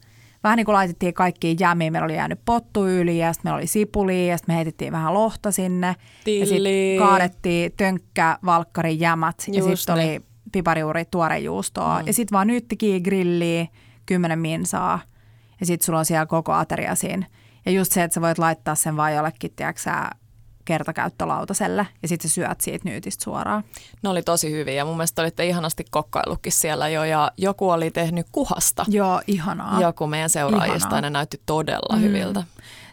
[0.43, 1.93] Vähän niin kuin laitettiin kaikkiin jämiin.
[1.93, 5.13] Meillä oli jäänyt pottu yli ja sitten meillä oli sipuli ja sitten me heitettiin vähän
[5.13, 5.87] lohta sinne.
[5.87, 6.45] Ja Tilli.
[6.45, 10.09] sitten kaadettiin tönkkä, valkkarin jämät ja Just sitten niin.
[10.09, 11.99] oli piparijuuri, tuorejuustoa.
[11.99, 12.07] Mm.
[12.07, 13.67] Ja sitten vaan nyttikin grilliä,
[14.05, 14.99] kymmenen minsaa
[15.59, 17.25] ja sitten sulla on siellä koko ateria siinä.
[17.65, 19.81] Ja just se, että sä voit laittaa sen vaan jollekin, tiedätkö
[20.65, 23.63] kertakäyttölautaselle ja sitten sä syöt siitä nyytistä suoraan.
[24.03, 27.91] Ne oli tosi hyviä ja mun mielestä olitte ihanasti kokkaillutkin siellä jo ja joku oli
[27.91, 28.85] tehnyt kuhasta.
[28.87, 29.81] Joo, ihanaa.
[29.81, 31.01] Joku meidän seuraajista Ihanaa.
[31.01, 32.01] ne näytti todella Mm.
[32.01, 32.43] hyviltä.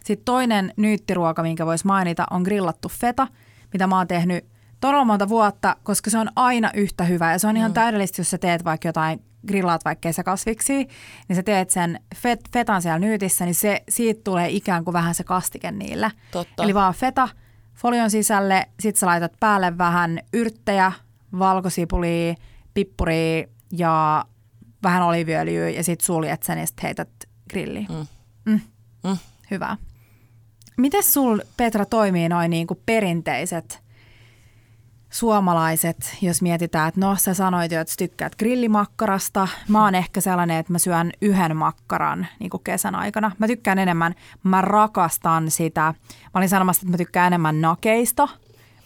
[0.04, 3.26] Sitten toinen nyyttiruoka, minkä voisi mainita, on grillattu feta,
[3.72, 4.44] mitä mä oon tehnyt
[4.80, 7.32] todella monta vuotta, koska se on aina yhtä hyvä.
[7.32, 7.74] Ja se on ihan mm.
[7.74, 10.88] täydellistä, jos sä teet vaikka jotain, grillaat vaikka kesäkasviksi,
[11.28, 15.14] niin sä teet sen fet, fetan siellä nyytissä, niin se, siitä tulee ikään kuin vähän
[15.14, 16.10] se kastike niille.
[16.30, 16.62] Totta.
[16.62, 17.28] Eli vaan feta
[17.78, 20.92] folion sisälle, sit sä laitat päälle vähän yrttejä,
[21.38, 22.34] valkosipulia,
[22.74, 24.24] pippuria ja
[24.82, 27.10] vähän oliiviöljyä ja sit suljet sen ja sit heität
[27.50, 27.86] grilliin.
[27.88, 28.06] Mm.
[28.52, 28.60] Mm.
[29.04, 29.16] Mm.
[29.50, 29.76] Hyvä.
[30.76, 33.82] Miten sul, Petra, toimii noin niin kuin perinteiset
[35.10, 39.48] suomalaiset, jos mietitään, että no sä sanoit jo, että sä tykkäät grillimakkarasta.
[39.68, 43.30] Mä oon ehkä sellainen, että mä syön yhden makkaran niin kuin kesän aikana.
[43.38, 45.94] Mä tykkään enemmän, mä rakastan sitä.
[46.24, 48.28] Mä olin sanomassa, että mä tykkään enemmän nakeista.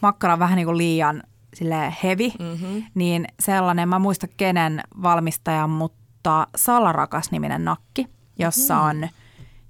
[0.00, 1.22] Makkara on vähän niin kuin liian
[1.54, 2.82] sille heavy, mm-hmm.
[2.94, 8.06] niin sellainen, mä muista kenen valmistajan, mutta Salarakas-niminen nakki,
[8.38, 9.02] jossa mm-hmm.
[9.02, 9.08] on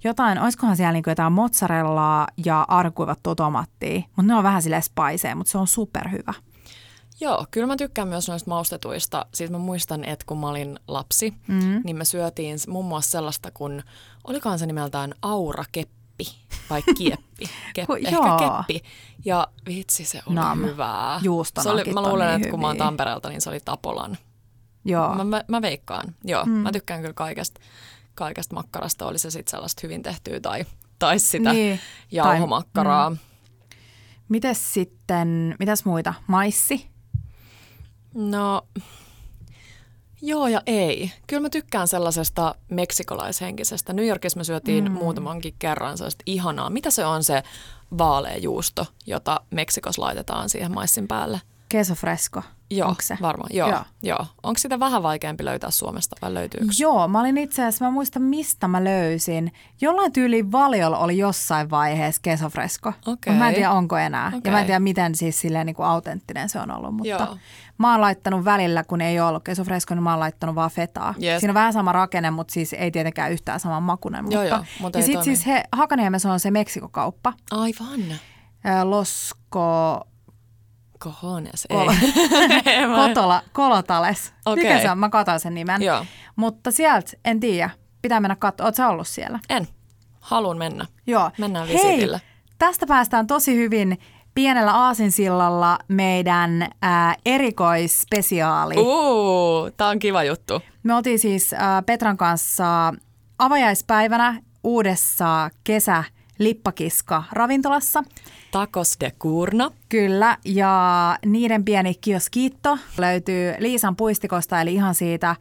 [0.03, 5.35] jotain, olisikohan siellä niin jotain mozzarellaa ja arkuivattua tomattia, mutta ne on vähän sille spiceja,
[5.35, 6.33] mutta se on superhyvä.
[7.19, 9.25] Joo, kyllä mä tykkään myös noista maustetuista.
[9.33, 11.81] Siis mä muistan, että kun mä olin lapsi, mm-hmm.
[11.83, 13.83] niin me syötiin muun muassa sellaista kuin,
[14.27, 16.25] olikohan se nimeltään aurakeppi
[16.69, 17.49] vai kieppi?
[17.73, 18.37] Keppi, ehkä Joo.
[18.37, 18.81] keppi.
[19.25, 20.59] Ja vitsi, se oli Nam.
[20.61, 21.19] hyvää.
[21.61, 22.77] Se oli, mä luulen, niin että kun mä oon.
[22.77, 24.17] Tampereelta, niin se oli Tapolan.
[24.85, 25.15] Joo.
[25.15, 26.15] Mä, mä, mä veikkaan.
[26.23, 26.51] Joo, mm.
[26.51, 27.61] mä tykkään kyllä kaikesta,
[28.15, 29.05] kaikesta makkarasta.
[29.05, 30.65] Oli se sitten sellaista hyvin tehtyä tai,
[30.99, 31.79] tai sitä Niin.
[32.11, 33.09] jauhomakkaraa.
[33.09, 33.25] Tai-
[34.29, 36.13] Mites sitten, mitäs muita?
[36.27, 36.87] Maissi?
[38.13, 38.61] No,
[40.21, 41.11] joo ja ei.
[41.27, 43.93] Kyllä mä tykkään sellaisesta meksikolaishenkisestä.
[43.93, 44.91] New Yorkissa me syötiin mm.
[44.91, 46.69] muutamankin kerran sellaista ihanaa.
[46.69, 47.43] Mitä se on se
[47.97, 51.41] vaalea juusto, jota Meksikossa laitetaan siihen maissin päälle?
[51.75, 52.41] Queso fresco.
[52.71, 53.17] Joo, Onko se?
[53.21, 53.49] varmaan.
[53.53, 53.77] Joo, Joo.
[53.77, 54.17] joo.
[54.17, 54.27] joo.
[54.43, 56.65] Onko sitä vähän vaikeampi löytää Suomesta vai löytyykö?
[56.79, 59.51] Joo, mä olin itse asiassa, mä muistan mistä mä löysin.
[59.81, 62.21] Jollain tyyliin Valiolla oli jossain vaiheessa.
[63.05, 63.33] Okei.
[63.33, 64.31] Mut Mä en tiedä onko enää.
[64.43, 66.95] Ja mä en tiedä miten siis silleen niin kuin autenttinen se on ollut.
[66.95, 67.37] Mutta Joo.
[67.77, 71.13] mä oon laittanut välillä, kun ei ollut queso fresco, niin mä oon laittanut vaan fetaa.
[71.23, 71.39] Yes.
[71.39, 74.25] Siinä on vähän sama rakenne, mutta siis ei tietenkään yhtään saman makunen.
[74.31, 74.55] Joo, mutta.
[74.55, 75.25] joo, mutta ja ei sit toimi.
[75.25, 77.33] siis he, Hakaniemessä on se Meksikokauppa.
[77.51, 78.01] Aivan.
[78.83, 80.01] Losko,
[81.03, 82.87] Cojones, Kol- ei.
[83.07, 84.33] Kotola, Kolotales.
[84.45, 84.63] Okei.
[84.63, 84.97] Mikä se on?
[84.97, 85.81] Mä katoin sen nimen.
[85.81, 86.05] Joo.
[86.35, 87.69] Mutta sieltä, en tiedä,
[88.01, 88.65] pitää mennä katsoa.
[88.65, 89.39] Oletko ollut siellä?
[89.49, 89.67] En.
[90.19, 90.85] Haluan mennä.
[91.07, 91.31] Joo.
[91.37, 92.21] Mennään Hei, visitille.
[92.57, 93.99] tästä päästään tosi hyvin
[94.35, 98.75] pienellä aasinsillalla meidän ää, erikoisspesiaali.
[98.77, 100.61] Uu, tää on kiva juttu.
[100.83, 102.93] Me oltiin siis ää, Petran kanssa
[103.39, 106.03] avajaispäivänä uudessa kesä
[106.39, 108.03] Lippakiska ravintolassa.
[108.51, 109.71] Tacos de Curna.
[109.89, 115.35] Kyllä, ja niiden pieni kioskiitto löytyy Liisan puistikosta, eli ihan siitä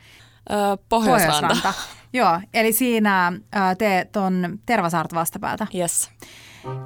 [0.51, 1.73] Öö, Pohjoisranta.
[2.13, 3.33] Joo, eli siinä
[3.79, 5.67] teet on Tervasaarta vastapäätä.
[5.75, 6.11] Yes.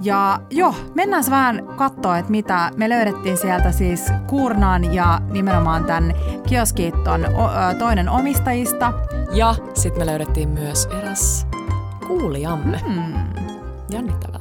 [0.00, 6.14] Ja joo, mennään vähän katsoa, että mitä me löydettiin sieltä siis Kurnan ja nimenomaan tämän
[6.48, 7.26] kioskiitton
[7.78, 8.92] toinen omistajista.
[9.32, 11.46] Ja sitten me löydettiin myös eräs
[12.06, 12.80] kuulijamme.
[12.86, 13.45] Hmm.
[13.90, 14.40] Jännittävää.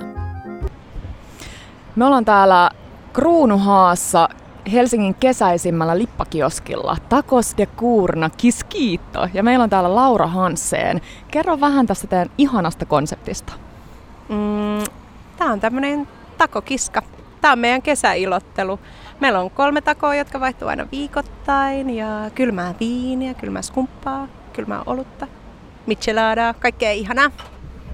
[1.96, 2.70] Me ollaan täällä
[3.14, 4.30] Kruunuhaassa
[4.72, 9.28] Helsingin kesäisimmällä lippakioskilla Tacos de Kurna Kiskiitto.
[9.34, 11.02] Ja meillä on täällä Laura Hansseen.
[11.32, 13.54] Kerro vähän tästä teidän ihanasta konseptista.
[14.30, 14.84] Mm,
[15.38, 17.02] Tämä on tämmöinen takokiska.
[17.42, 18.80] Tämä on meidän kesäilottelu.
[19.20, 21.90] Meillä on kolme takoa, jotka vaihtuu aina viikoittain.
[21.90, 25.28] Ja kylmää viiniä, kylmää skumppaa, kylmää olutta,
[25.86, 27.32] micheladaa, kaikkea ihanaa.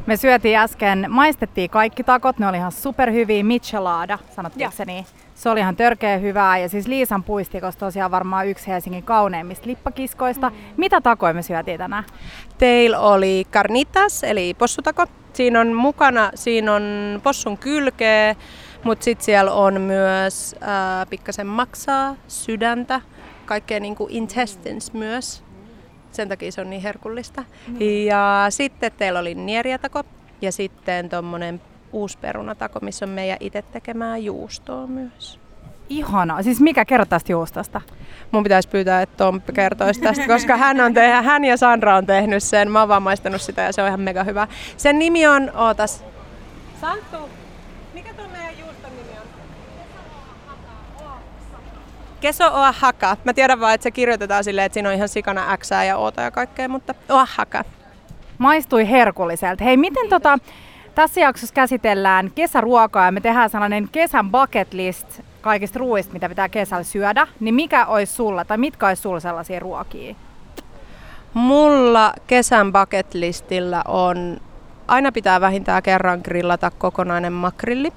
[0.05, 5.05] Me syötiin äsken, maistettiin kaikki takot, ne oli ihan superhyviä, michelada, sanottiinko se niin?
[5.35, 10.49] Se oli ihan törkeä hyvää ja siis Liisan puistikossa tosiaan varmaan yksi Helsingin kauneimmista lippakiskoista.
[10.49, 10.55] Mm.
[10.77, 12.03] Mitä takoja me syötiin tänään?
[12.57, 15.05] Teillä oli carnitas, eli possutako.
[15.33, 16.83] Siinä on mukana, siinä on
[17.23, 18.35] possun kylkeä,
[18.83, 23.01] mutta sitten siellä on myös äh, pikkasen maksaa, sydäntä,
[23.45, 25.43] kaikkea niinku intestines myös.
[26.11, 27.43] Sen takia se on niin herkullista.
[28.05, 30.03] Ja sitten teillä oli nieriatako
[30.41, 35.39] ja sitten tuommoinen uusperunatako, missä on meidän itse tekemää juustoa myös.
[35.89, 36.43] Ihana.
[36.43, 37.81] Siis mikä kerro tästä juustosta?
[38.31, 42.05] Mun pitäisi pyytää, että Tom kertoisi tästä, koska hän, on te- hän ja Sandra on
[42.05, 42.71] tehnyt sen.
[42.71, 44.47] Mä oon vaan maistanut sitä ja se on ihan mega hyvä.
[44.77, 46.03] Sen nimi on, ootas.
[46.81, 47.17] Santtu,
[47.93, 49.27] mikä tuo meidän juuston nimi on?
[52.21, 53.17] Keso Oaxaca.
[53.23, 56.21] Mä tiedän vaan, että se kirjoitetaan silleen, että siinä on ihan sikana X ja Ota
[56.21, 57.63] ja kaikkea, mutta Oaxaca.
[58.37, 59.63] Maistui herkulliselta.
[59.63, 60.39] Hei, miten tota,
[60.95, 66.49] tässä jaksossa käsitellään kesäruokaa ja me tehdään sellainen kesän bucket list kaikista ruuista, mitä pitää
[66.49, 70.15] kesällä syödä, niin mikä olisi sulla, tai mitkä olisi sulla sellaisia ruokia?
[71.33, 74.41] Mulla kesän bucket listillä on
[74.87, 77.93] aina pitää vähintään kerran grillata kokonainen makrilli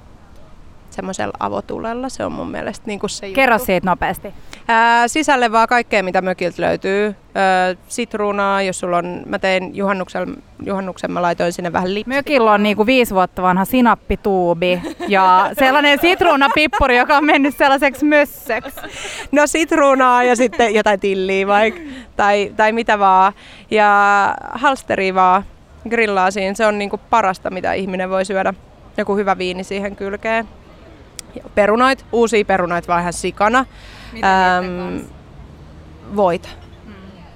[0.95, 2.09] semmoisella avotulella.
[2.09, 3.35] Se on mun mielestä niin kuin se juttu.
[3.35, 4.33] Kerro siitä nopeasti.
[4.67, 7.15] Ää, sisälle vaan kaikkea, mitä mökiltä löytyy.
[7.35, 12.17] Ää, sitruunaa, jos sulla on, mä tein juhannuksen, juhannuksen mä laitoin sinne vähän lipstiä.
[12.17, 18.81] Mökillä on niinku viisi vuotta vanha sinappituubi ja sellainen sitruunapippuri, joka on mennyt sellaiseksi mössöksi.
[19.31, 21.79] No sitruunaa ja sitten jotain tilliä vaikka,
[22.15, 23.33] tai, tai mitä vaan.
[23.71, 25.43] Ja halsteri vaan
[25.89, 26.53] grillaa siinä.
[26.53, 28.53] Se on niinku parasta, mitä ihminen voi syödä.
[28.97, 30.47] Joku hyvä viini siihen kylkeen.
[31.55, 33.65] Perunoit, uusia perunoit vaan ihan sikana.
[34.15, 34.97] Ähm,
[36.15, 36.49] voita.
[36.85, 36.93] Mm.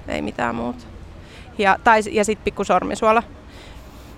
[0.08, 0.86] Ei mitään muuta.
[1.58, 3.24] Ja, tai, ja sitten pikku sormisuola.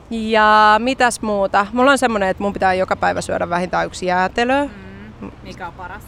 [0.09, 1.67] Ja mitäs muuta?
[1.73, 4.67] Mulla on semmonen, että mun pitää joka päivä syödä vähintään yksi jäätelö.
[5.21, 5.31] Mm.
[5.43, 6.03] Mikä on paras?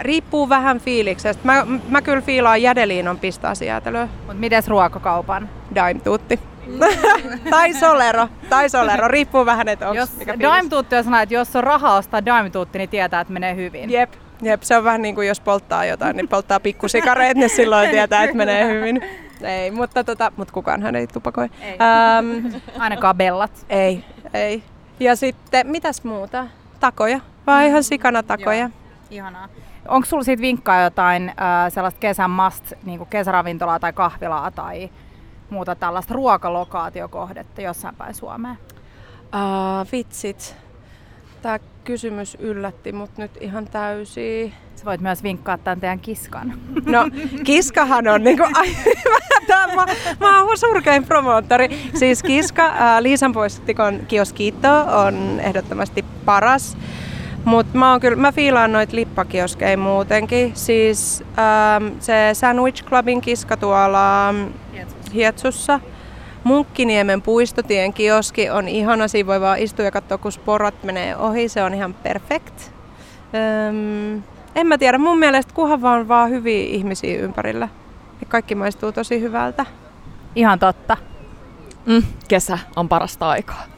[0.00, 1.42] Riippuu vähän fiiliksestä.
[1.44, 4.08] Mä, mä kyllä fiilaan jädeliinon pistaasijäätelöä.
[4.26, 5.48] Mut mites ruokakaupan?
[5.74, 6.40] Daim tuutti.
[7.50, 11.56] tai solero, tai solero, riippuu vähän, että onko Jos Daim tuutti on sanoo, että jos
[11.56, 13.90] on rahaa ostaa Daim tuutti, niin tietää, että menee hyvin.
[13.90, 17.90] Jep, jep, se on vähän niin kuin jos polttaa jotain, niin polttaa pikkusikareet, niin silloin
[17.90, 19.02] tietää, että menee hyvin.
[19.42, 21.48] Ei, mutta, tota, mutta kukaanhan ei tupakoi.
[21.60, 21.78] Ei.
[21.80, 23.66] Ähm, Ainakaan bellat.
[23.68, 24.62] Ei, ei.
[25.00, 26.46] Ja sitten, mitäs muuta?
[26.80, 28.58] Takoja, vaan ihan sikana takoja.
[28.58, 28.70] Joo.
[29.10, 29.48] Ihanaa.
[29.88, 34.90] Onko sulla siitä vinkkaa jotain äh, sellaista kesän must, niin kesäravintolaa tai kahvilaa tai
[35.50, 38.58] muuta tällaista ruokalokaatiokohdetta jossain päin Suomeen?
[39.22, 40.56] Uh, vitsit.
[41.42, 44.52] Tämä kysymys yllätti mut nyt ihan täysin.
[44.76, 46.54] Sä voit myös vinkkaa tämän teidän kiskan.
[46.86, 47.08] No,
[47.44, 48.76] kiskahan on niinku, ai,
[49.48, 49.86] mä, mä,
[50.20, 51.90] mä oon surkein promoottori.
[51.94, 56.76] Siis kiska, ää, Liisan poistikon kioskito on ehdottomasti paras.
[57.44, 60.52] Mutta mä, kyllä, mä fiilaan noita lippakioskeja muutenkin.
[60.56, 64.34] Siis ähm, se Sandwich Clubin kiska tuolla.
[65.14, 65.80] Hietsussa.
[66.44, 69.08] Munkkiniemen puistotien kioski on ihana.
[69.08, 71.48] Siinä voi vaan istua ja katsoa, kun sporat menee ohi.
[71.48, 72.60] Se on ihan perfect.
[73.34, 74.22] Ähm,
[74.54, 74.98] en mä tiedä.
[74.98, 77.68] Mun mielestä kuhan vaan vaan hyviä ihmisiä ympärillä.
[78.20, 79.66] Ja kaikki maistuu tosi hyvältä.
[80.34, 80.96] Ihan totta.
[81.86, 83.75] Mm, kesä on parasta aikaa.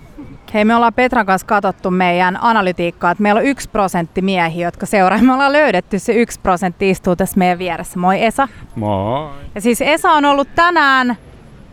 [0.55, 4.87] Hei, me ollaan Petran kanssa katsottu meidän analytiikkaa, että meillä on yksi prosentti miehiä, jotka
[4.87, 5.19] seuraa.
[5.23, 7.99] Me ollaan löydetty se yksi prosentti istuu tässä meidän vieressä.
[7.99, 8.49] Moi Esa.
[8.75, 9.31] Moi.
[9.55, 11.17] Ja siis Esa on ollut tänään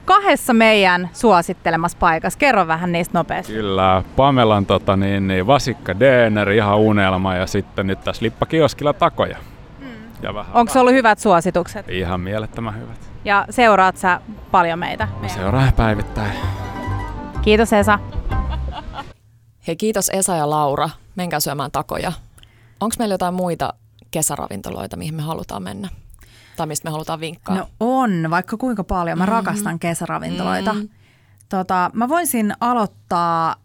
[0.06, 2.40] kahdessa meidän suosittelemassa paikassa.
[2.40, 3.54] Kerro vähän niistä nopeasti.
[3.54, 9.38] Kyllä, Pamelan tota, niin, niin, vasikka Deener, ihan unelma ja sitten nyt tässä lippakioskilla takoja.
[9.80, 9.88] Mm.
[10.22, 11.90] Ja vähän Onko se ollut hyvät suositukset?
[11.90, 13.10] Ihan mielettömän hyvät.
[13.26, 15.08] Ja seuraat sä paljon meitä?
[15.28, 16.32] Seuraan päivittäin.
[17.42, 18.00] Kiitos Esa.
[19.68, 20.90] Hei kiitos Esa ja Laura.
[21.16, 22.12] Menkää syömään takoja.
[22.80, 23.74] Onko meillä jotain muita
[24.12, 25.90] kesäravintoloita, mihin me halutaan mennä?
[26.58, 27.56] Tai mistä me halutaan vinkkaa?
[27.56, 29.18] No on, vaikka kuinka paljon.
[29.18, 29.36] Mä mm-hmm.
[29.36, 30.74] rakastan kesäravintoloita.
[30.74, 30.90] Mm-hmm.
[31.50, 33.56] Tota, mä voisin aloittaa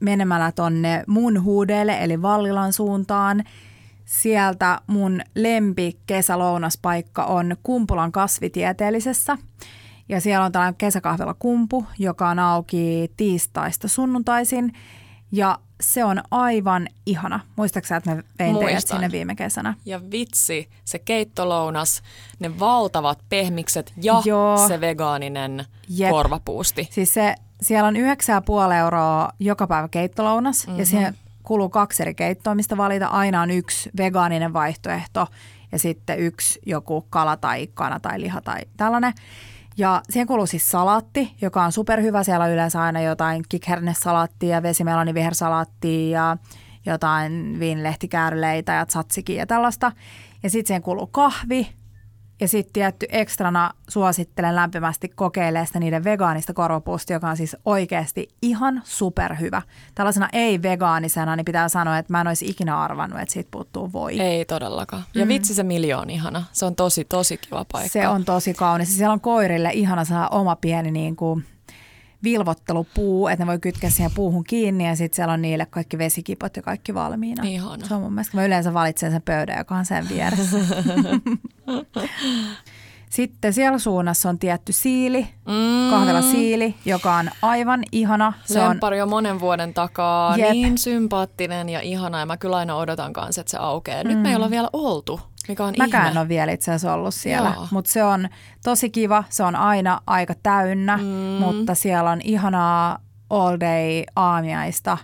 [0.00, 3.44] menemällä tonne mun huudeelle, eli Vallilan suuntaan.
[4.04, 9.38] Sieltä mun lempi kesälounaspaikka on Kumpulan kasvitieteellisessä.
[10.08, 14.72] Ja siellä on tällainen kesäkahvela Kumpu, joka on auki tiistaista sunnuntaisin.
[15.32, 17.40] Ja se on aivan ihana.
[17.56, 18.66] Muistaaksä, että mä vein Muistan.
[18.66, 19.74] teidät sinne viime kesänä?
[19.84, 22.02] Ja vitsi, se keittolounas,
[22.38, 24.68] ne valtavat pehmikset ja Joo.
[24.68, 26.10] se vegaaninen Jep.
[26.10, 26.88] korvapuusti.
[26.90, 30.78] Siis se, siellä on 9,5 euroa joka päivä keittolounas mm-hmm.
[30.78, 30.90] ja mhm.
[30.90, 33.06] siihen kuluu kaksi eri keittoa, mistä valita.
[33.06, 35.26] Aina on yksi vegaaninen vaihtoehto
[35.72, 39.12] ja sitten yksi joku kala tai kana tai liha tai tällainen.
[39.78, 42.24] Ja siihen kuuluu siis salaatti, joka on superhyvä.
[42.24, 46.36] Siellä on yleensä aina jotain kikhernesalaattia vesimeloni vihersalaattia ja
[46.86, 49.92] jotain viinilehtikääryleitä ja tsatsikia ja tällaista.
[50.42, 51.68] Ja sitten siihen kuuluu kahvi,
[52.40, 58.28] ja sitten tietty ekstrana suosittelen lämpimästi kokeilemaan sitä niiden vegaanista korvapuusta, joka on siis oikeasti
[58.42, 59.62] ihan superhyvä.
[59.94, 64.20] Tällaisena ei-vegaanisena niin pitää sanoa, että mä en olisi ikinä arvannut, että siitä puuttuu voi.
[64.20, 65.04] Ei todellakaan.
[65.14, 65.28] Ja mm.
[65.28, 66.44] vitsi se miljoon ihana.
[66.52, 67.92] Se on tosi, tosi kiva paikka.
[67.92, 68.96] Se on tosi kaunis.
[68.96, 71.44] Siellä on koirille ihana oma pieni niin kuin
[72.24, 76.56] vilvottelupuu, että ne voi kytkeä siihen puuhun kiinni ja sitten siellä on niille kaikki vesikipot
[76.56, 77.42] ja kaikki valmiina.
[77.46, 77.86] Ihana.
[77.86, 80.58] Se on mun mielestä, mä yleensä valitsen sen pöydän, joka on sen vieressä.
[83.10, 85.90] Sitten siellä suunnassa on tietty siili, mm.
[85.90, 88.32] kahvela siili, joka on aivan ihana.
[88.44, 90.50] Se Lempari on jo monen vuoden takaa, Jep.
[90.50, 94.04] niin sympaattinen ja ihana ja mä kyllä aina odotan kanssa, että se aukeaa.
[94.04, 94.22] Nyt mm.
[94.22, 96.20] me ei olla vielä oltu mikä on Mäkään ihme.
[96.20, 98.28] ole vielä itse asiassa ollut siellä, mutta se on
[98.64, 99.24] tosi kiva.
[99.28, 101.04] Se on aina aika täynnä, mm.
[101.44, 102.98] mutta siellä on ihanaa
[103.30, 104.98] all day aamiaista.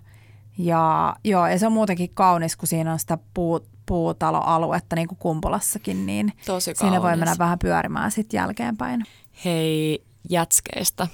[0.58, 5.18] Ja, joo, ja se on muutenkin kaunis, kun siinä on sitä puu, puutaloaluetta, niin kuin
[5.18, 9.04] Kumpulassakin, niin Tosi siinä voi mennä vähän pyörimään sitten jälkeenpäin.
[9.44, 11.06] Hei, jätskeistä.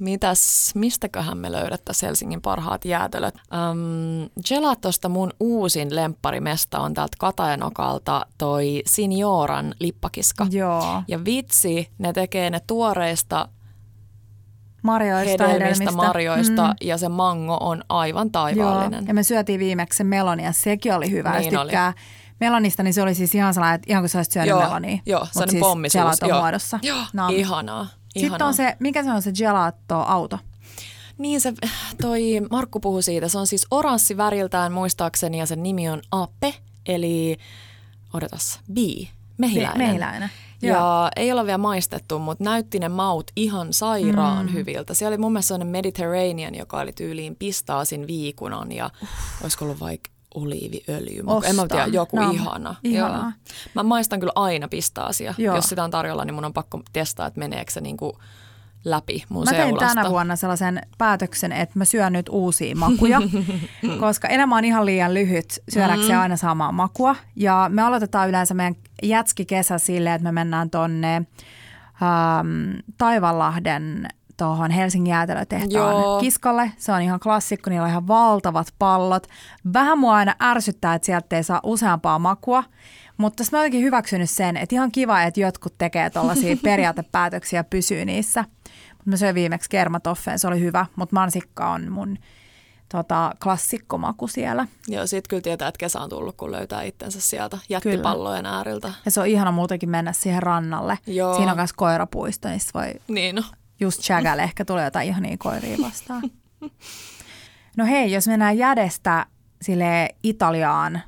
[0.00, 3.34] Mitäs, mistäköhän me löydettäisiin Helsingin parhaat jäätelöt?
[3.34, 10.46] Um, gelatosta mun uusin lempparimesta on täältä Katajanokalta toi Signoran lippakiska.
[10.50, 11.02] Joo.
[11.08, 13.48] Ja vitsi, ne tekee ne tuoreista
[14.82, 15.52] Marjoista, hedelmistä,
[15.84, 15.92] hedelmistä.
[15.92, 16.74] marjoista Mm.
[16.80, 19.00] ja se mango on aivan taivaallinen.
[19.00, 19.08] Joo.
[19.08, 21.38] Ja me syötiin viimeksi se meloni ja sekin oli hyvä.
[21.38, 21.92] Niin Jos tykkää
[22.40, 24.98] melonista, niin se oli siis ihan sellainen, että ihan kuin sä olisit syönyt Joo, melonia.
[25.06, 26.40] joo, Mut sellainen siis joo.
[26.40, 26.78] muodossa.
[26.82, 27.30] Joo, Nam.
[27.34, 27.86] ihanaa.
[28.20, 28.48] Sitten ihanaa.
[28.48, 30.38] on se, mikä se on se gelato-auto?
[31.18, 31.52] Niin se,
[32.02, 33.28] toi Markku puhui siitä.
[33.28, 36.54] Se on siis oranssi väriltään muistaakseni ja sen nimi on Ape,
[36.86, 37.36] eli
[38.12, 38.76] odotas, B,
[39.38, 39.78] mehiläinen.
[39.78, 40.30] Mehiläinen.
[40.62, 40.76] Joo.
[40.76, 44.52] Ja ei ole vielä maistettu, mutta näytti ne maut ihan sairaan mm.
[44.52, 44.94] hyviltä.
[44.94, 48.90] Siellä oli mun mielestä sellainen Mediterranean, joka oli tyyliin pistaasin viikunan ja
[49.42, 51.22] olisiko ollut vaikka oliiviöljy.
[51.22, 52.30] Mutta En mä tiedä, joku Nam.
[52.30, 52.74] ihana.
[52.84, 53.18] Ihanaa.
[53.22, 53.32] Joo.
[53.74, 55.34] Mä maistan kyllä aina pistaasia.
[55.38, 55.56] Joo.
[55.56, 58.18] Jos sitä on tarjolla, niin mun on pakko testaa, että meneekö se niinku
[58.84, 59.94] läpi mun Mä tein seulasta.
[59.94, 63.20] tänä vuonna sellaisen päätöksen, että mä syön nyt uusia makuja,
[64.00, 66.20] koska elämä on ihan liian lyhyt syödäkseen Mm.
[66.22, 67.16] aina samaa makua.
[67.36, 75.10] Ja me aloitetaan yleensä meidän jätski-kesä silleen, että me mennään tonne ähm, Taivanlahden tuohon Helsingin
[75.10, 76.20] jäätelötehtaan Joo.
[76.20, 76.72] kiskalle.
[76.76, 79.26] Se on ihan klassikko, niillä on ihan valtavat pallot.
[79.72, 82.64] Vähän mua aina ärsyttää, että sieltä ei saa useampaa makua,
[83.16, 87.64] mutta mä oon jotenkin hyväksynyt sen, että ihan kiva, että jotkut tekee tuollaisia periaatepäätöksiä ja
[87.64, 88.44] pysyy niissä.
[88.98, 92.18] Mut mä söin viimeksi kermatoffeen, se oli hyvä, mutta mansikka on mun
[92.88, 94.66] tota, klassikkomaku siellä.
[94.88, 98.92] Joo, sit kyllä tietää, että kesä on tullut, kun löytää itsensä sieltä jättipallojen ääriltä.
[99.04, 100.98] Ja se on ihana muutenkin mennä siihen rannalle.
[101.06, 101.34] Joo.
[101.36, 103.42] Siinä on myös koirapuisto, niin voi Niin no.
[103.80, 106.22] Just chagalle ehkä tulee jotain ihania koiria vastaan.
[107.76, 109.26] No hei, jos mennään jädestä
[109.62, 111.00] sille Italiaan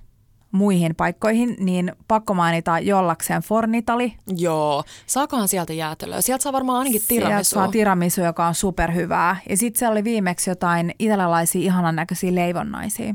[0.52, 4.14] muihin paikkoihin, niin pakko mainita jollakseen Fornitali.
[4.37, 4.85] Joo.
[5.07, 6.20] Saakohan sieltä jäätelöä?
[6.20, 7.62] Sieltä saa varmaan ainakin Sieltä tiramisua.
[7.62, 9.37] saa tiramisu, joka on superhyvää.
[9.48, 13.14] Ja sitten siellä oli viimeksi jotain italialaisia ihanan näköisiä leivonnaisia.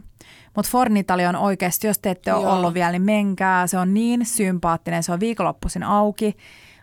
[0.55, 2.53] Mutta Fornitali on oikeasti, jos te ette ole Joo.
[2.53, 3.67] ollut vielä, niin menkää.
[3.67, 5.03] Se on niin sympaattinen.
[5.03, 6.37] Se on viikonloppuisin auki,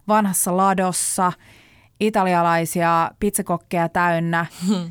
[0.09, 1.33] vanhassa ladossa,
[2.01, 4.47] italialaisia pizzakokkeja täynnä.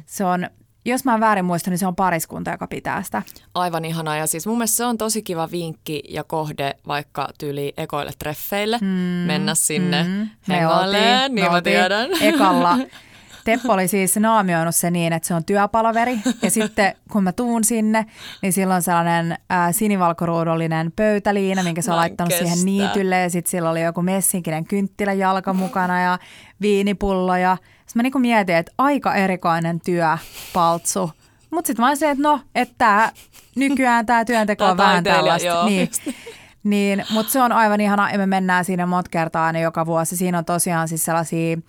[0.05, 0.49] Se on,
[0.85, 3.23] jos mä en väärin muista, niin se on pariskunta, joka pitää sitä.
[3.53, 4.15] Aivan ihanaa.
[4.15, 8.77] Ja siis mun mielestä se on tosi kiva vinkki ja kohde vaikka tyyli ekoille treffeille.
[8.81, 8.87] Mm,
[9.27, 12.09] mennä sinne mm, hengailemaan, niin me mä tiedän.
[12.21, 12.77] Ekalla.
[13.45, 16.19] Teppo oli siis naamioinut se niin, että se on työpalaveri.
[16.41, 18.05] Ja sitten kun mä tuun sinne,
[18.41, 22.65] niin silloin on sellainen ää, sinivalkoruudullinen pöytäliina, minkä se on laittanut siihen kestä.
[22.65, 23.19] niitylle.
[23.19, 26.19] Ja sitten sillä oli joku messinkinen kynttilä jalka mukana ja
[26.61, 27.35] viinipullo.
[27.35, 30.17] Ja sitten mä niinku mietin, että aika erikoinen työ,
[30.53, 31.11] paltsu.
[31.51, 33.11] Mutta sitten mä olin se, että no, että tää,
[33.55, 35.47] nykyään tämä työnteko on vähän tällaista.
[35.47, 35.65] joo.
[35.65, 35.89] Niin.
[36.63, 40.17] Niin, mutta se on aivan ihana ja me mennään siinä monta kertaa aina joka vuosi.
[40.17, 41.63] Siinä on tosiaan siis sellaisia äh,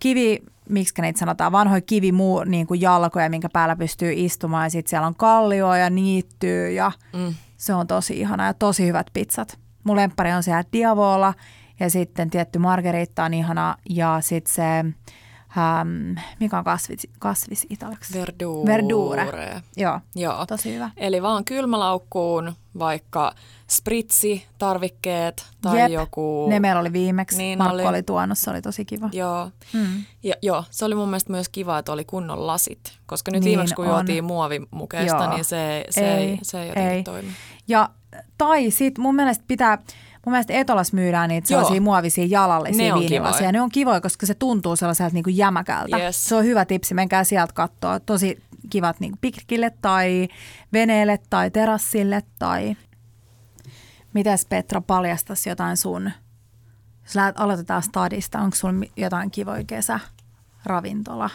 [0.00, 4.90] kivi, miksi niitä sanotaan, vanhoja kivimuu niin kuin jalkoja, minkä päällä pystyy istumaan ja sitten
[4.90, 7.34] siellä on kallioa ja niittyy ja Mm.
[7.56, 9.58] se on tosi ihana ja tosi hyvät pizzat.
[9.84, 11.34] Mun lemppari on se Diavola
[11.80, 14.78] ja sitten tietty margeritta on ihana ja sitten se,
[15.58, 18.18] ähm, mikä on kasvis, kasvis italiaksi?
[18.18, 18.72] Verdure.
[19.16, 19.62] Verdure.
[19.76, 20.46] Joo, Joo.
[20.46, 20.90] tosi hyvä.
[20.96, 23.34] Eli vaan kylmälaukkuun vaikka
[23.70, 26.46] spritsi, tarvikkeet tai Jep, joku...
[26.48, 27.38] Ne meillä oli viimeksi.
[27.38, 27.82] Niin Markku oli.
[27.82, 27.88] oli.
[27.88, 29.08] oli tuonut, se oli tosi kiva.
[29.12, 29.50] Joo.
[29.72, 30.04] Mm.
[30.22, 32.92] Ja, joo, se oli mun mielestä myös kiva, että oli kunnon lasit.
[33.06, 33.90] Koska nyt Niin viimeksi kun on.
[33.90, 35.34] juotiin muovimukeista, Joo.
[35.34, 37.02] niin se, se, ei, Ei, se ei jotenkin ei.
[37.02, 37.28] toimi.
[37.68, 37.88] Ja,
[38.38, 39.78] tai sit mun mielestä pitää,
[40.26, 41.60] mun mielestä Etolas myydään niitä Joo.
[41.60, 43.38] sellaisia muovisia Ne jalallisia on viinilaseja.
[43.38, 43.52] kivoja.
[43.52, 45.98] Ne on kivoja, koska se tuntuu sellaiselta niin kuin jämäkältä.
[45.98, 46.28] Yes.
[46.28, 48.00] Se on hyvä tipsi, menkää sieltä katsoa.
[48.00, 50.28] Tosi kivat niin piknikille tai
[50.72, 52.76] veneelle tai terassille tai...
[54.12, 56.10] Mitäs Petra paljastaisi jotain sun,
[57.02, 60.00] jos lähdet, aloitetaan stadista, onko mi- jotain kivoja kesä,
[60.64, 61.30] ravintola,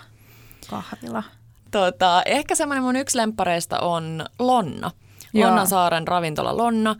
[0.69, 1.23] kahvila?
[1.71, 4.91] Tota, ehkä semmoinen mun yksi lemppareista on Lonna.
[5.33, 5.47] Joo.
[5.47, 6.95] Lonnansaaren ravintola Lonna.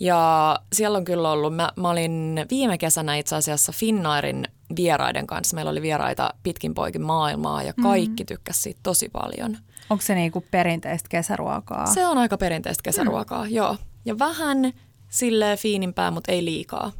[0.00, 5.54] Ja siellä on kyllä ollut, mä, mä olin viime kesänä itse asiassa Finnairin vieraiden kanssa.
[5.54, 8.26] Meillä oli vieraita pitkin poikin maailmaa ja kaikki mm.
[8.26, 9.58] tykkäsivät siitä tosi paljon.
[9.90, 11.86] Onko se niinku perinteistä kesäruokaa?
[11.86, 13.50] Se on aika perinteistä kesäruokaa, mm.
[13.50, 13.76] joo.
[14.04, 14.72] Ja vähän
[15.16, 16.92] sille fiinimpää, mutta ei liikaa.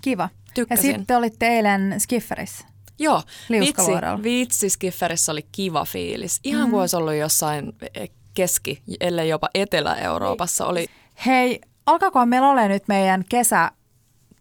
[0.00, 0.28] Kiva.
[0.54, 0.90] Tykkäsin.
[0.90, 2.66] Ja sitten olitte eilen Skifferissä.
[2.98, 6.40] Joo, vitsi, vitsi Skifferissä oli kiva fiilis.
[6.44, 6.70] Ihan mm.
[6.70, 10.66] kuin olisi ollut jossain eh, keski, ellei jopa Etelä-Euroopassa.
[10.66, 10.86] Oli,
[11.26, 13.70] Hei, alkaakohan meillä ole nyt meidän kesä,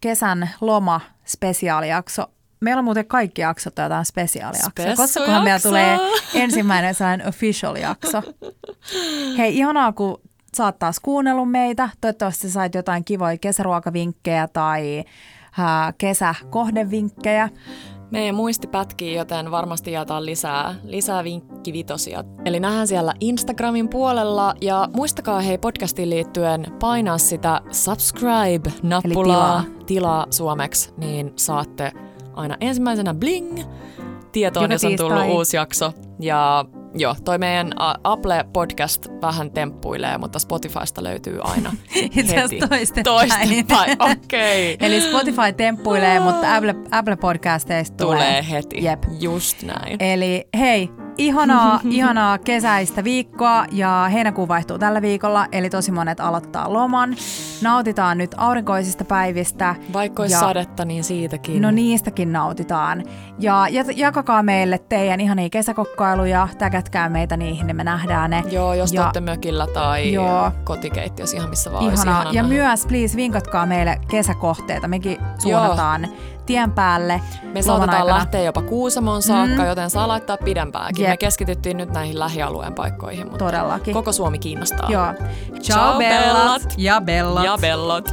[0.01, 2.25] kesän loma spesiaalijakso.
[2.59, 4.95] Meillä on muuten kaikki jaksot jotain spesiaalijaksoja.
[4.95, 5.97] Koskakohan meillä tulee
[6.33, 8.23] ensimmäinen sellainen official jakso.
[9.37, 10.21] Hei, ihanaa kun
[10.57, 11.89] sä oot taas kuunnellut meitä.
[12.01, 15.03] Toivottavasti sait jotain kivoja kesäruokavinkkejä tai
[15.57, 17.49] ää, kesäkohdevinkkejä.
[18.11, 22.23] Meidän muisti pätkii, joten varmasti jaetaan lisää, lisää vinkkivitosia.
[22.45, 29.63] Eli nähdään siellä Instagramin puolella ja muistakaa hei podcastiin liittyen painaa sitä subscribe-nappulaa, tilaa.
[29.85, 31.91] tilaa suomeksi, niin saatte
[32.33, 33.59] aina ensimmäisenä bling
[34.31, 35.31] tietoon, Joka jos on tullut tiistai.
[35.37, 35.93] uusi jakso.
[36.19, 36.65] Ja
[36.95, 37.71] joo, toi meidän
[38.03, 42.37] Apple Podcast vähän temppuilee, mutta Spotifysta löytyy aina Itse heti.
[42.37, 43.03] asiassa toistepäin.
[43.03, 44.73] Toistepäin, okei.
[44.73, 44.87] Okay.
[44.87, 48.17] Eli Spotify temppuilee, mutta Apple, Apple Podcasteista tulee.
[48.17, 48.83] Tulee heti.
[48.83, 49.03] Jep.
[49.19, 49.97] Just näin.
[49.99, 56.73] Eli hei, ihanaa, ihanaa kesäistä viikkoa ja heinäkuu vaihtuu tällä viikolla, eli tosi monet aloittaa
[56.73, 57.15] loman.
[57.61, 59.75] Nautitaan nyt aurinkoisista päivistä.
[59.93, 61.61] Vaikka olisi ja- sadetta, niin siitäkin.
[61.61, 63.03] No niistäkin nautitaan.
[63.39, 63.65] Ja
[63.95, 68.43] jakakaa meille teidän ihania kesäkokkailuja, täkätkää meitä niihin, niin me nähdään ne.
[68.51, 70.51] Joo, jos ja, te olette mökillä tai Joo.
[70.63, 72.21] kotikeittiössä ihan missä vaan Ihanaa.
[72.21, 72.55] ihana Ja nähdä.
[72.55, 74.87] myös, please, vinkatkaa meille kesäkohteita.
[74.87, 76.07] Mekin suunnataan
[76.47, 77.21] tien päälle.
[77.53, 79.67] Me saatetaan lähteä jopa Kuusamoon saakka, Mm.
[79.67, 81.03] joten saa laittaa pidempääkin.
[81.03, 81.11] Jep.
[81.11, 83.93] Me keskityttiin nyt näihin lähialueen paikkoihin, mutta Todellakin.
[83.93, 84.89] koko Suomi kiinnostaa.
[84.91, 85.13] Joo.
[85.61, 86.61] Ciao, bellat.
[86.77, 87.45] Ja bellat.
[87.45, 88.09] Ja bellot.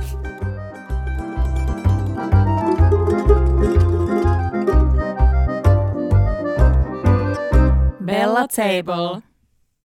[8.04, 9.22] Bella Table.